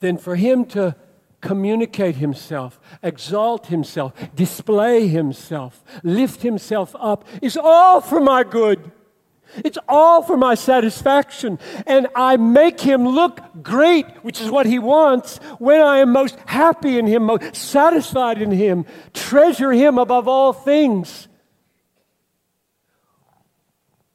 then 0.00 0.18
for 0.18 0.34
Him 0.34 0.64
to 0.66 0.96
communicate 1.42 2.16
himself, 2.16 2.80
exalt 3.02 3.66
himself, 3.66 4.12
display 4.34 5.08
himself, 5.08 5.84
lift 6.02 6.42
himself 6.42 6.96
up 6.98 7.26
is 7.42 7.58
all 7.60 8.00
for 8.00 8.20
my 8.20 8.42
good. 8.44 8.90
It's 9.56 9.78
all 9.88 10.22
for 10.22 10.36
my 10.36 10.54
satisfaction. 10.54 11.58
And 11.86 12.08
I 12.14 12.36
make 12.36 12.80
him 12.80 13.06
look 13.06 13.40
great, 13.62 14.06
which 14.22 14.40
is 14.40 14.50
what 14.50 14.66
he 14.66 14.78
wants, 14.78 15.38
when 15.58 15.80
I 15.80 15.98
am 15.98 16.12
most 16.12 16.36
happy 16.46 16.98
in 16.98 17.06
him, 17.06 17.24
most 17.24 17.54
satisfied 17.54 18.40
in 18.40 18.50
him, 18.50 18.86
treasure 19.12 19.72
him 19.72 19.98
above 19.98 20.28
all 20.28 20.52
things. 20.52 21.28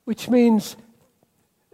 Which 0.06 0.30
means 0.30 0.78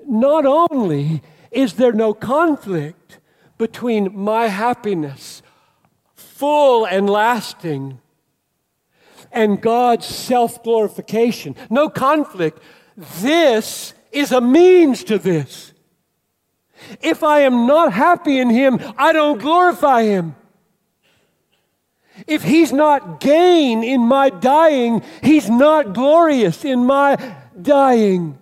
not 0.06 0.46
only 0.46 1.22
is 1.52 1.74
there 1.74 1.94
no 1.94 2.14
conflict 2.14 3.20
between 3.58 4.18
my 4.18 4.48
happiness 4.48 5.42
full 6.16 6.86
and 6.86 7.10
lasting, 7.10 8.00
and 9.34 9.60
God's 9.62 10.06
self 10.06 10.64
glorification. 10.64 11.56
No 11.70 11.90
conflict. 11.90 12.60
This 12.96 13.94
is 14.12 14.32
a 14.32 14.42
means 14.42 15.04
to 15.06 15.18
this. 15.18 15.74
If 17.02 17.24
I 17.24 17.42
am 17.42 17.66
not 17.66 17.94
happy 17.94 18.40
in 18.40 18.50
Him, 18.50 18.80
I 18.98 19.14
don't 19.14 19.40
glorify 19.40 20.04
Him. 20.04 20.36
If 22.28 22.44
He's 22.44 22.72
not 22.72 23.20
gain 23.20 23.84
in 23.84 24.02
my 24.02 24.30
dying, 24.30 25.02
He's 25.22 25.50
not 25.50 25.94
glorious 25.94 26.64
in 26.66 26.86
my 26.86 27.18
dying. 27.60 28.38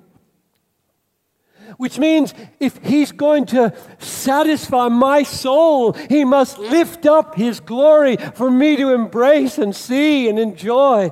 Which 1.78 1.97
means 1.97 2.36
if 2.60 2.78
he's 2.78 3.12
going 3.12 3.47
to 3.47 3.74
satisfy 3.97 4.88
my 4.89 5.24
soul, 5.24 5.93
he 5.93 6.24
must 6.24 6.60
lift 6.60 7.08
up 7.08 7.34
his 7.34 7.60
glory 7.60 8.18
for 8.18 8.52
me 8.52 8.76
to 8.76 8.93
embrace 8.93 9.58
and 9.58 9.76
see 9.76 10.30
and 10.30 10.38
enjoy. 10.38 11.12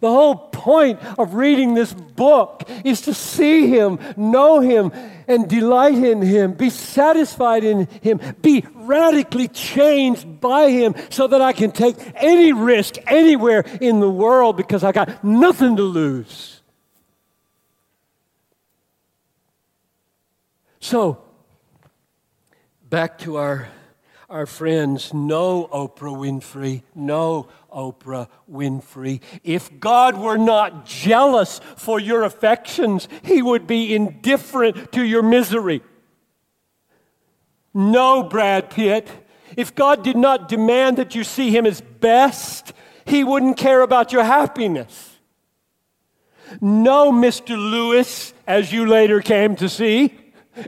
The 0.00 0.10
whole 0.10 0.34
point 0.66 1.00
of 1.16 1.34
reading 1.34 1.74
this 1.74 1.94
book 1.94 2.64
is 2.84 3.02
to 3.02 3.14
see 3.14 3.68
him, 3.68 4.00
know 4.16 4.58
him, 4.58 4.90
and 5.28 5.48
delight 5.48 5.94
in 5.94 6.20
him, 6.20 6.54
be 6.54 6.70
satisfied 6.70 7.62
in 7.62 7.86
him, 8.02 8.20
be 8.42 8.66
radically 8.74 9.46
changed 9.46 10.40
by 10.40 10.68
him 10.70 10.96
so 11.08 11.28
that 11.28 11.40
I 11.40 11.52
can 11.52 11.70
take 11.70 11.94
any 12.16 12.52
risk 12.52 12.96
anywhere 13.06 13.60
in 13.80 14.00
the 14.00 14.10
world 14.10 14.56
because 14.56 14.82
I 14.82 14.90
got 14.90 15.22
nothing 15.22 15.76
to 15.76 15.84
lose. 15.84 16.60
So, 20.80 21.22
back 22.90 23.18
to 23.20 23.36
our, 23.36 23.68
our 24.28 24.46
friends. 24.46 25.14
No, 25.14 25.68
Oprah 25.68 26.16
Winfrey. 26.16 26.82
No, 26.92 27.46
Oprah 27.76 28.28
Winfrey. 28.50 29.20
If 29.44 29.78
God 29.78 30.16
were 30.16 30.38
not 30.38 30.86
jealous 30.86 31.60
for 31.76 32.00
your 32.00 32.24
affections, 32.24 33.08
He 33.22 33.42
would 33.42 33.66
be 33.66 33.94
indifferent 33.94 34.92
to 34.92 35.04
your 35.04 35.22
misery. 35.22 35.82
No, 37.74 38.22
Brad 38.22 38.70
Pitt. 38.70 39.08
If 39.56 39.74
God 39.74 40.02
did 40.02 40.16
not 40.16 40.48
demand 40.48 40.96
that 40.96 41.14
you 41.14 41.22
see 41.22 41.50
Him 41.50 41.66
as 41.66 41.80
best, 41.80 42.72
He 43.04 43.22
wouldn't 43.22 43.58
care 43.58 43.82
about 43.82 44.12
your 44.12 44.24
happiness. 44.24 45.18
No, 46.60 47.12
Mr. 47.12 47.50
Lewis, 47.50 48.32
as 48.46 48.72
you 48.72 48.86
later 48.86 49.20
came 49.20 49.56
to 49.56 49.68
see 49.68 50.14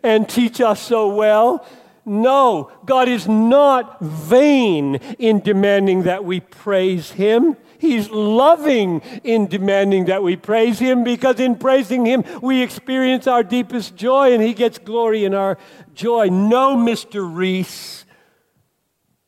and 0.02 0.28
teach 0.28 0.60
us 0.60 0.80
so 0.80 1.14
well. 1.14 1.66
No, 2.08 2.72
God 2.84 3.08
is 3.08 3.28
not 3.28 4.00
vain 4.00 4.96
in 5.18 5.40
demanding 5.40 6.04
that 6.04 6.24
we 6.24 6.40
praise 6.40 7.10
Him. 7.10 7.56
He's 7.78 8.10
loving 8.10 9.00
in 9.22 9.46
demanding 9.46 10.06
that 10.06 10.22
we 10.22 10.36
praise 10.36 10.78
Him 10.78 11.04
because 11.04 11.38
in 11.38 11.56
praising 11.56 12.04
Him, 12.04 12.24
we 12.42 12.62
experience 12.62 13.26
our 13.26 13.44
deepest 13.44 13.94
joy 13.94 14.32
and 14.32 14.42
He 14.42 14.54
gets 14.54 14.78
glory 14.78 15.24
in 15.24 15.34
our 15.34 15.58
joy. 15.94 16.28
No, 16.28 16.76
Mr. 16.76 17.28
Reece. 17.32 18.04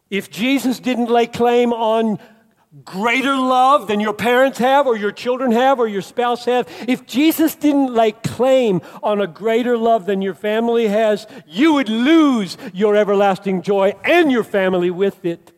If 0.09 0.31
Jesus 0.31 0.81
didn't 0.81 1.11
lay 1.11 1.29
claim 1.29 1.73
on 1.73 2.19
greater 2.85 3.37
love 3.37 3.89
than 3.89 3.99
your 3.99 4.13
parents 4.13 4.59
have, 4.59 4.87
or 4.87 4.97
your 4.97 5.11
children 5.11 5.51
have, 5.53 5.81
or 5.81 5.89
your 5.89 6.03
spouse 6.03 6.45
have, 6.45 6.69
if 6.87 7.05
Jesus 7.05 7.57
didn't 7.57 7.93
lay 7.93 8.13
claim 8.13 8.81
on 9.03 9.21
a 9.21 9.27
greater 9.27 9.77
love 9.77 10.07
than 10.07 10.23
your 10.23 10.35
family 10.35 10.87
has, 10.87 11.27
you 11.47 11.75
would 11.75 11.89
lose 11.89 12.57
your 12.73 12.95
everlasting 12.95 13.63
joy 13.63 13.95
and 14.05 14.31
your 14.31 14.45
family 14.45 14.91
with 14.91 15.25
it. 15.25 15.53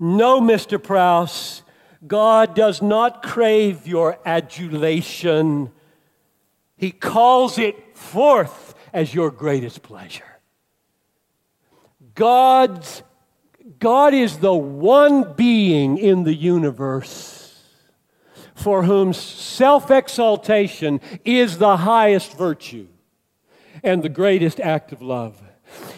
No, 0.00 0.40
Mr. 0.40 0.82
Prowse, 0.82 1.62
God 2.04 2.54
does 2.54 2.82
not 2.82 3.22
crave 3.22 3.86
your 3.86 4.18
adulation. 4.26 5.70
He 6.76 6.90
calls 6.90 7.56
it 7.56 7.96
forth 7.96 8.74
as 8.92 9.14
your 9.14 9.30
greatest 9.30 9.82
pleasure. 9.82 10.24
God's 12.14 13.02
God 13.78 14.12
is 14.12 14.38
the 14.38 14.54
one 14.54 15.32
being 15.34 15.96
in 15.96 16.24
the 16.24 16.34
universe 16.34 17.62
for 18.54 18.82
whom 18.82 19.12
self 19.12 19.90
exaltation 19.90 21.00
is 21.24 21.58
the 21.58 21.78
highest 21.78 22.36
virtue 22.36 22.86
and 23.82 24.02
the 24.02 24.08
greatest 24.08 24.60
act 24.60 24.92
of 24.92 25.02
love. 25.02 25.42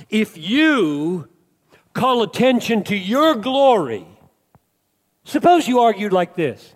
If 0.09 0.37
you 0.37 1.29
call 1.93 2.23
attention 2.23 2.85
to 2.85 2.97
your 2.97 3.35
glory, 3.35 4.07
suppose 5.25 5.67
you 5.67 5.81
argued 5.81 6.13
like 6.13 6.37
this 6.37 6.75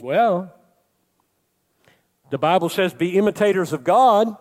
Well, 0.00 0.54
the 2.30 2.38
Bible 2.38 2.68
says, 2.68 2.94
be 2.94 3.18
imitators 3.18 3.72
of 3.72 3.84
God. 3.84 4.36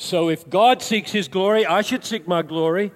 So 0.00 0.28
if 0.28 0.48
God 0.48 0.80
seeks 0.80 1.10
his 1.10 1.26
glory, 1.26 1.66
I 1.66 1.82
should 1.82 2.04
seek 2.04 2.28
my 2.28 2.42
glory. 2.42 2.92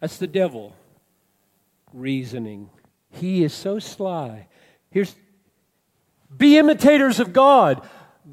That's 0.00 0.16
the 0.16 0.28
devil 0.28 0.76
reasoning. 1.92 2.70
He 3.10 3.42
is 3.42 3.52
so 3.52 3.80
sly. 3.80 4.46
Here's 4.92 5.16
be 6.36 6.56
imitators 6.56 7.18
of 7.18 7.32
God. 7.32 7.84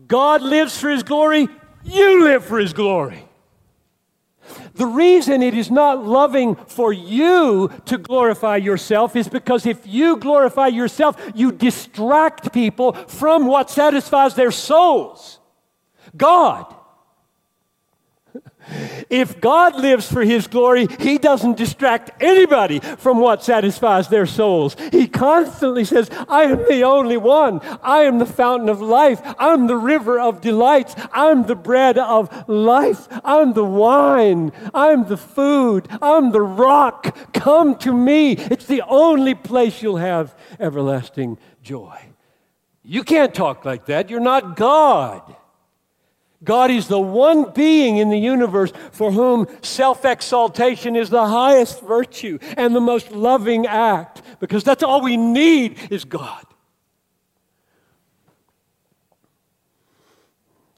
God 0.07 0.43
lives 0.43 0.80
for 0.80 0.91
his 0.91 1.01
glory, 1.01 1.49
you 1.84 2.24
live 2.24 2.45
for 2.45 2.59
his 2.59 2.72
glory. 2.72 3.28
The 4.74 4.86
reason 4.86 5.41
it 5.41 5.54
is 5.54 5.70
not 5.70 6.06
loving 6.06 6.56
for 6.56 6.93
you 6.93 7.72
to 7.86 7.97
glorify 7.97 8.58
yourself 8.58 9.16
is 9.16 9.28
because 9.28 9.66
if 9.66 9.86
you 9.86 10.18
glorify 10.18 10.68
yourself, 10.68 11.16
you 11.36 11.52
distract 11.52 12.54
people 12.54 12.93
from 12.93 13.45
what 13.45 13.70
satisfies 13.70 14.36
their 14.36 14.52
souls 14.52 15.39
God. 16.16 16.76
If 19.09 19.41
God 19.41 19.76
lives 19.76 20.12
for 20.12 20.24
His 20.24 20.47
glory, 20.47 20.88
He 20.99 21.18
doesn't 21.18 21.57
distract 21.57 22.12
anybody 22.22 22.80
from 22.80 23.20
what 23.20 23.43
satisfies 23.43 24.07
their 24.07 24.26
souls. 24.26 24.76
He 24.91 25.07
constantly 25.07 25.86
says, 25.86 26.09
I 26.30 26.43
am 26.43 26.57
the 26.70 26.84
only 26.84 27.18
one. 27.18 27.59
I 27.82 28.03
am 28.03 28.20
the 28.20 28.26
fountain 28.26 28.70
of 28.70 28.82
life. 28.82 29.22
I'm 29.39 29.68
the 29.68 29.76
river 29.76 30.20
of 30.20 30.41
delights. 30.41 30.95
I'm 31.12 31.45
the 31.47 31.55
bread 31.55 31.97
of 31.97 32.47
life. 32.47 33.07
I'm 33.24 33.53
the 33.53 33.66
wine. 33.66 34.51
I'm 34.74 35.07
the 35.07 35.18
food. 35.18 35.88
I'm 36.01 36.32
the 36.32 36.41
rock. 36.41 37.34
Come 37.34 37.76
to 37.80 37.93
me. 37.93 38.34
It's 38.34 38.66
the 38.66 38.84
only 38.88 39.36
place 39.36 39.82
you'll 39.82 39.97
have 39.97 40.36
everlasting 40.59 41.38
joy. 41.62 41.99
You 42.84 43.03
can't 43.03 43.34
talk 43.34 43.66
like 43.66 43.86
that. 43.86 44.09
You're 44.09 44.20
not 44.20 44.55
God. 44.55 45.36
God 46.43 46.71
is 46.71 46.87
the 46.87 46.99
one 46.99 47.51
being 47.51 47.97
in 47.97 48.09
the 48.09 48.17
universe 48.17 48.71
for 48.91 49.11
whom 49.11 49.47
self 49.61 50.05
exaltation 50.05 50.95
is 50.95 51.09
the 51.09 51.27
highest 51.27 51.81
virtue 51.81 52.39
and 52.57 52.75
the 52.75 52.81
most 52.81 53.11
loving 53.11 53.67
act, 53.67 54.21
because 54.39 54.63
that's 54.63 54.81
all 54.81 55.01
we 55.01 55.17
need 55.17 55.77
is 55.91 56.03
God. 56.03 56.45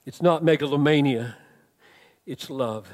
It's 0.06 0.22
not 0.22 0.44
megalomania, 0.44 1.38
it's 2.26 2.50
love. 2.50 2.90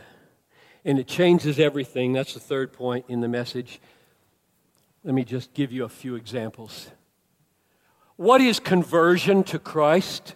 And 0.85 0.97
it 0.97 1.07
changes 1.07 1.59
everything. 1.59 2.13
That's 2.13 2.33
the 2.33 2.39
third 2.39 2.71
point 2.71 3.05
in 3.09 3.19
the 3.19 3.27
message. 3.27 3.81
Let 5.03 5.13
me 5.13 5.25
just 5.25 5.53
give 5.53 5.71
you 5.71 5.83
a 5.83 5.89
few 5.89 6.15
examples. 6.15 6.89
What 8.15 8.41
is 8.41 8.59
conversion 8.59 9.43
to 9.45 9.59
Christ? 9.59 10.35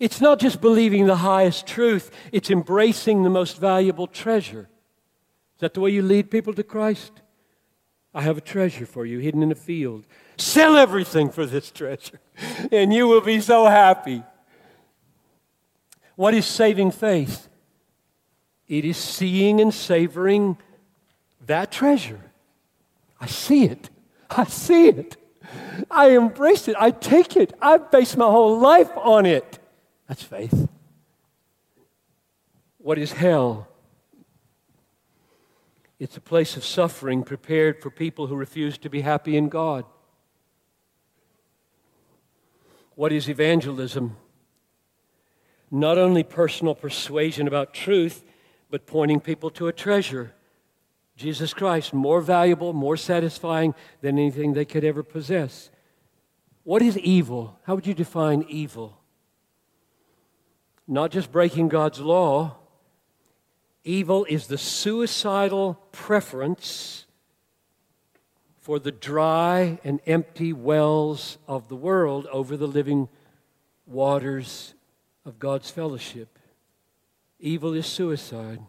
It's 0.00 0.20
not 0.20 0.38
just 0.40 0.60
believing 0.60 1.06
the 1.06 1.16
highest 1.16 1.66
truth, 1.66 2.10
it's 2.32 2.50
embracing 2.50 3.22
the 3.22 3.30
most 3.30 3.58
valuable 3.58 4.06
treasure. 4.06 4.68
Is 5.56 5.60
that 5.60 5.74
the 5.74 5.80
way 5.80 5.90
you 5.90 6.02
lead 6.02 6.30
people 6.30 6.52
to 6.54 6.62
Christ? 6.62 7.12
I 8.12 8.22
have 8.22 8.38
a 8.38 8.40
treasure 8.40 8.86
for 8.86 9.04
you 9.04 9.18
hidden 9.18 9.42
in 9.42 9.50
a 9.50 9.56
field. 9.56 10.06
Sell 10.36 10.76
everything 10.76 11.30
for 11.30 11.46
this 11.46 11.70
treasure, 11.70 12.20
and 12.72 12.92
you 12.92 13.08
will 13.08 13.20
be 13.20 13.40
so 13.40 13.66
happy. 13.66 14.22
What 16.16 16.34
is 16.34 16.46
saving 16.46 16.92
faith? 16.92 17.48
It 18.68 18.84
is 18.84 18.96
seeing 18.96 19.60
and 19.60 19.74
savoring 19.74 20.56
that 21.46 21.70
treasure. 21.70 22.20
I 23.20 23.26
see 23.26 23.64
it. 23.64 23.90
I 24.30 24.44
see 24.44 24.88
it. 24.88 25.16
I 25.90 26.10
embrace 26.10 26.68
it. 26.68 26.76
I 26.78 26.90
take 26.90 27.36
it. 27.36 27.52
I 27.60 27.78
base 27.78 28.16
my 28.16 28.26
whole 28.26 28.58
life 28.58 28.90
on 28.96 29.26
it. 29.26 29.58
That's 30.08 30.22
faith. 30.22 30.68
What 32.78 32.98
is 32.98 33.12
hell? 33.12 33.68
It's 35.98 36.16
a 36.16 36.20
place 36.20 36.56
of 36.56 36.64
suffering 36.64 37.22
prepared 37.22 37.80
for 37.80 37.90
people 37.90 38.26
who 38.26 38.36
refuse 38.36 38.76
to 38.78 38.90
be 38.90 39.00
happy 39.00 39.36
in 39.36 39.48
God. 39.48 39.84
What 42.94 43.12
is 43.12 43.28
evangelism? 43.28 44.16
Not 45.70 45.98
only 45.98 46.22
personal 46.22 46.74
persuasion 46.74 47.48
about 47.48 47.74
truth, 47.74 48.22
but 48.70 48.86
pointing 48.86 49.20
people 49.20 49.50
to 49.50 49.68
a 49.68 49.72
treasure 49.72 50.34
Jesus 51.16 51.54
Christ, 51.54 51.94
more 51.94 52.20
valuable, 52.20 52.72
more 52.72 52.96
satisfying 52.96 53.74
than 54.00 54.18
anything 54.18 54.52
they 54.52 54.64
could 54.64 54.84
ever 54.84 55.02
possess. 55.02 55.70
What 56.64 56.82
is 56.82 56.98
evil? 56.98 57.58
How 57.64 57.74
would 57.74 57.86
you 57.86 57.94
define 57.94 58.44
evil? 58.48 58.98
Not 60.86 61.10
just 61.10 61.32
breaking 61.32 61.68
God's 61.68 62.00
law. 62.00 62.56
Evil 63.84 64.24
is 64.28 64.46
the 64.46 64.58
suicidal 64.58 65.74
preference 65.92 67.06
for 68.58 68.78
the 68.78 68.92
dry 68.92 69.78
and 69.84 70.00
empty 70.06 70.52
wells 70.52 71.38
of 71.46 71.68
the 71.68 71.76
world 71.76 72.26
over 72.32 72.56
the 72.56 72.66
living 72.66 73.08
waters 73.86 74.74
of 75.26 75.38
God's 75.38 75.70
fellowship. 75.70 76.38
Evil 77.38 77.74
is 77.74 77.86
suicide. 77.86 78.60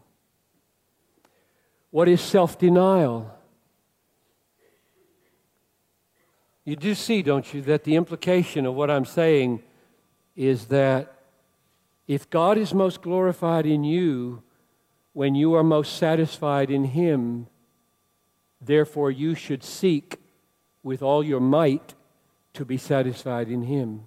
What 1.90 2.08
is 2.08 2.20
self 2.20 2.58
denial? 2.58 3.32
You 6.66 6.76
do 6.76 6.94
see, 6.94 7.22
don't 7.22 7.54
you, 7.54 7.62
that 7.62 7.84
the 7.84 7.94
implication 7.94 8.66
of 8.66 8.74
what 8.74 8.90
I'm 8.90 9.04
saying 9.04 9.62
is 10.34 10.66
that 10.66 11.15
if 12.06 12.30
God 12.30 12.56
is 12.56 12.72
most 12.72 13.02
glorified 13.02 13.66
in 13.66 13.84
you 13.84 14.42
when 15.12 15.34
you 15.34 15.54
are 15.54 15.64
most 15.64 15.96
satisfied 15.96 16.70
in 16.70 16.84
Him, 16.84 17.46
therefore 18.60 19.10
you 19.10 19.34
should 19.34 19.64
seek 19.64 20.18
with 20.82 21.02
all 21.02 21.24
your 21.24 21.40
might 21.40 21.94
to 22.54 22.64
be 22.64 22.76
satisfied 22.76 23.48
in 23.48 23.62
Him. 23.62 24.02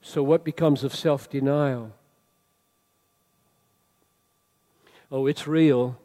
So, 0.00 0.22
what 0.22 0.44
becomes 0.44 0.84
of 0.84 0.94
self 0.94 1.28
denial? 1.28 1.92
Oh, 5.10 5.26
it's 5.26 5.46
real. 5.46 5.98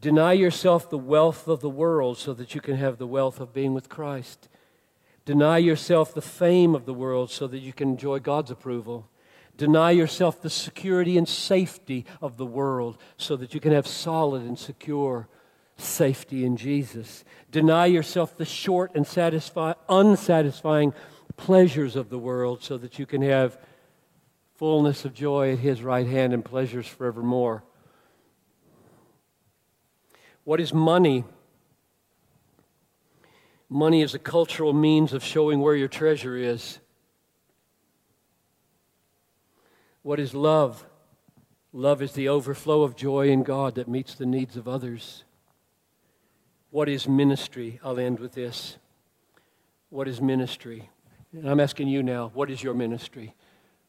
Deny 0.00 0.32
yourself 0.32 0.90
the 0.90 0.98
wealth 0.98 1.48
of 1.48 1.60
the 1.60 1.70
world 1.70 2.18
so 2.18 2.34
that 2.34 2.54
you 2.54 2.60
can 2.60 2.76
have 2.76 2.98
the 2.98 3.06
wealth 3.06 3.40
of 3.40 3.54
being 3.54 3.72
with 3.72 3.88
Christ. 3.88 4.48
Deny 5.24 5.58
yourself 5.58 6.12
the 6.12 6.20
fame 6.20 6.74
of 6.74 6.84
the 6.84 6.94
world 6.94 7.30
so 7.30 7.46
that 7.46 7.60
you 7.60 7.72
can 7.72 7.90
enjoy 7.90 8.18
God's 8.18 8.50
approval. 8.50 9.08
Deny 9.56 9.92
yourself 9.92 10.42
the 10.42 10.50
security 10.50 11.16
and 11.16 11.28
safety 11.28 12.04
of 12.20 12.36
the 12.36 12.46
world 12.46 12.98
so 13.16 13.36
that 13.36 13.54
you 13.54 13.60
can 13.60 13.72
have 13.72 13.86
solid 13.86 14.42
and 14.42 14.58
secure 14.58 15.28
safety 15.76 16.44
in 16.44 16.56
Jesus. 16.56 17.24
Deny 17.50 17.86
yourself 17.86 18.36
the 18.36 18.44
short 18.44 18.94
and 18.94 19.06
satisfy, 19.06 19.72
unsatisfying 19.88 20.92
pleasures 21.36 21.96
of 21.96 22.10
the 22.10 22.18
world 22.18 22.62
so 22.62 22.76
that 22.78 22.98
you 22.98 23.06
can 23.06 23.22
have 23.22 23.58
fullness 24.56 25.04
of 25.04 25.14
joy 25.14 25.52
at 25.52 25.58
His 25.58 25.82
right 25.82 26.06
hand 26.06 26.32
and 26.32 26.44
pleasures 26.44 26.86
forevermore. 26.86 27.64
What 30.44 30.60
is 30.60 30.74
money? 30.74 31.24
Money 33.74 34.02
is 34.02 34.14
a 34.14 34.20
cultural 34.20 34.72
means 34.72 35.12
of 35.12 35.24
showing 35.24 35.58
where 35.58 35.74
your 35.74 35.88
treasure 35.88 36.36
is. 36.36 36.78
What 40.02 40.20
is 40.20 40.32
love? 40.32 40.86
Love 41.72 42.00
is 42.00 42.12
the 42.12 42.28
overflow 42.28 42.84
of 42.84 42.94
joy 42.94 43.30
in 43.30 43.42
God 43.42 43.74
that 43.74 43.88
meets 43.88 44.14
the 44.14 44.26
needs 44.26 44.56
of 44.56 44.68
others. 44.68 45.24
What 46.70 46.88
is 46.88 47.08
ministry? 47.08 47.80
I'll 47.82 47.98
end 47.98 48.20
with 48.20 48.34
this. 48.34 48.76
What 49.90 50.06
is 50.06 50.20
ministry? 50.20 50.88
And 51.32 51.50
I'm 51.50 51.58
asking 51.58 51.88
you 51.88 52.00
now, 52.00 52.30
what 52.32 52.52
is 52.52 52.62
your 52.62 52.74
ministry? 52.74 53.34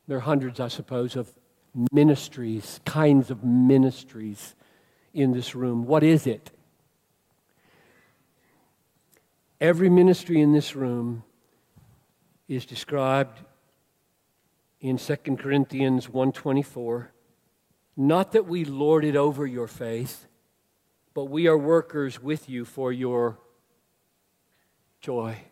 There 0.07 0.17
are 0.17 0.21
hundreds, 0.21 0.59
I 0.59 0.69
suppose, 0.69 1.15
of 1.15 1.29
ministries, 1.91 2.79
kinds 2.85 3.29
of 3.29 3.43
ministries 3.43 4.55
in 5.13 5.31
this 5.31 5.53
room. 5.53 5.85
What 5.85 6.01
is 6.01 6.25
it? 6.25 6.49
Every 9.65 9.89
ministry 9.89 10.41
in 10.41 10.53
this 10.53 10.75
room 10.75 11.23
is 12.47 12.67
described 12.67 13.39
in 14.79 14.99
2 14.99 15.39
Corinthians 15.39 16.07
1:24. 16.07 17.11
Not 17.97 18.31
that 18.33 18.45
we 18.45 18.63
lord 18.63 19.03
it 19.03 19.15
over 19.15 19.47
your 19.47 19.65
faith, 19.65 20.27
but 21.15 21.31
we 21.31 21.47
are 21.47 21.57
workers 21.57 22.21
with 22.21 22.47
you 22.47 22.63
for 22.63 22.93
your 22.93 23.39
joy. 25.01 25.45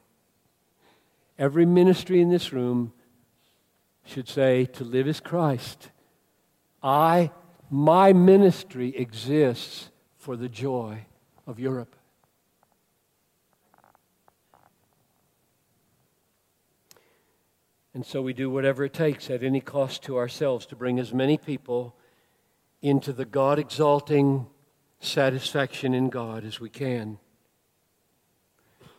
Every 1.39 1.65
ministry 1.65 2.21
in 2.21 2.29
this 2.29 2.53
room 2.53 2.93
should 4.05 4.27
say, 4.27 4.65
To 4.65 4.83
live 4.83 5.07
is 5.07 5.21
Christ. 5.21 5.89
I 6.83 7.31
My 7.71 8.13
ministry 8.13 8.95
exists 8.95 9.89
for 10.17 10.37
the 10.37 10.49
joy 10.49 11.07
of 11.47 11.59
Europe. 11.59 11.95
And 17.93 18.05
so 18.05 18.21
we 18.21 18.33
do 18.33 18.49
whatever 18.49 18.83
it 18.83 18.93
takes 18.93 19.29
at 19.29 19.43
any 19.43 19.61
cost 19.61 20.03
to 20.03 20.17
ourselves 20.17 20.65
to 20.67 20.75
bring 20.75 20.99
as 20.99 21.13
many 21.13 21.37
people 21.37 21.95
into 22.81 23.13
the 23.13 23.25
God 23.25 23.59
exalting 23.59 24.47
satisfaction 24.99 25.93
in 25.93 26.09
God 26.09 26.43
as 26.43 26.59
we 26.59 26.69
can. 26.69 27.19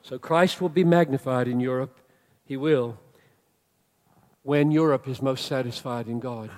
So 0.02 0.18
Christ 0.18 0.60
will 0.60 0.68
be 0.68 0.84
magnified 0.84 1.48
in 1.48 1.60
Europe. 1.60 1.98
He 2.44 2.56
will. 2.56 2.98
When 4.42 4.70
Europe 4.70 5.08
is 5.08 5.22
most 5.22 5.46
satisfied 5.46 6.06
in 6.06 6.20
God. 6.20 6.50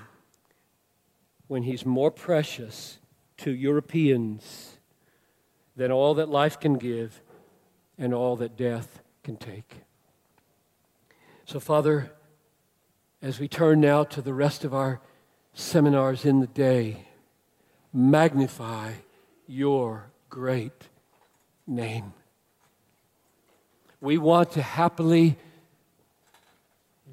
When 1.47 1.63
He's 1.63 1.87
more 1.87 2.11
precious 2.11 2.99
to 3.39 3.53
Europeans 3.53 4.79
than 5.77 5.93
all 5.93 6.15
that 6.15 6.29
life 6.29 6.59
can 6.59 6.75
give 6.75 7.23
and 7.97 8.13
all 8.13 8.37
that 8.37 8.57
death 8.57 9.01
can 9.23 9.37
take. 9.37 9.83
So, 11.45 11.61
Father, 11.61 12.11
as 13.27 13.41
we 13.41 13.49
turn 13.49 13.81
now 13.81 14.05
to 14.05 14.23
the 14.23 14.33
rest 14.33 14.63
of 14.63 14.73
our 14.73 15.01
seminars 15.53 16.25
in 16.25 16.39
the 16.39 16.47
day, 16.47 17.09
magnify 17.93 18.93
your 19.49 20.13
great 20.31 20.87
name. 21.67 22.15
We 24.01 24.17
want 24.17 24.53
to 24.53 24.63
happily 24.63 25.37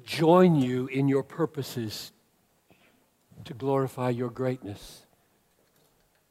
join 0.04 0.54
you 0.54 0.86
in 0.86 1.08
your 1.08 1.24
purposes 1.24 2.12
to 3.44 3.52
glorify 3.52 4.10
your 4.10 4.30
greatness. 4.30 5.06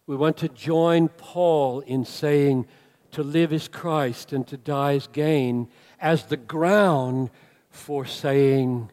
We 0.07 0.15
want 0.15 0.37
to 0.37 0.47
join 0.47 1.09
Paul 1.09 1.81
in 1.81 2.05
saying 2.05 2.67
to 3.11 3.21
live 3.21 3.51
is 3.51 3.67
Christ 3.67 4.31
and 4.31 4.47
to 4.47 4.55
die 4.55 4.93
is 4.93 5.07
gain 5.07 5.67
as 5.99 6.27
the 6.27 6.37
ground 6.37 7.31
for 7.69 8.05
saying, 8.05 8.89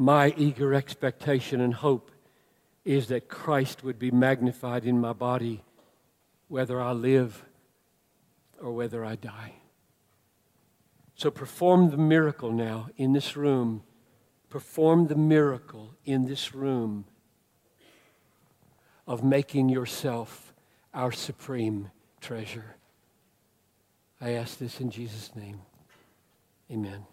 My 0.00 0.32
eager 0.38 0.72
expectation 0.72 1.60
and 1.60 1.74
hope 1.74 2.10
is 2.86 3.08
that 3.08 3.28
Christ 3.28 3.84
would 3.84 3.98
be 3.98 4.10
magnified 4.10 4.86
in 4.86 4.98
my 4.98 5.12
body, 5.12 5.62
whether 6.48 6.80
I 6.80 6.92
live 6.92 7.44
or 8.58 8.72
whether 8.72 9.04
I 9.04 9.16
die. 9.16 9.56
So 11.16 11.30
perform 11.30 11.90
the 11.90 11.98
miracle 11.98 12.50
now 12.50 12.88
in 12.96 13.12
this 13.12 13.36
room. 13.36 13.82
Perform 14.48 15.08
the 15.08 15.16
miracle 15.16 15.94
in 16.06 16.24
this 16.24 16.54
room 16.54 17.04
of 19.06 19.22
making 19.22 19.68
yourself 19.68 20.54
our 20.94 21.12
supreme 21.12 21.90
treasure. 22.22 22.76
I 24.18 24.30
ask 24.30 24.56
this 24.56 24.80
in 24.80 24.90
Jesus' 24.90 25.36
name. 25.36 25.60
Amen. 26.72 27.09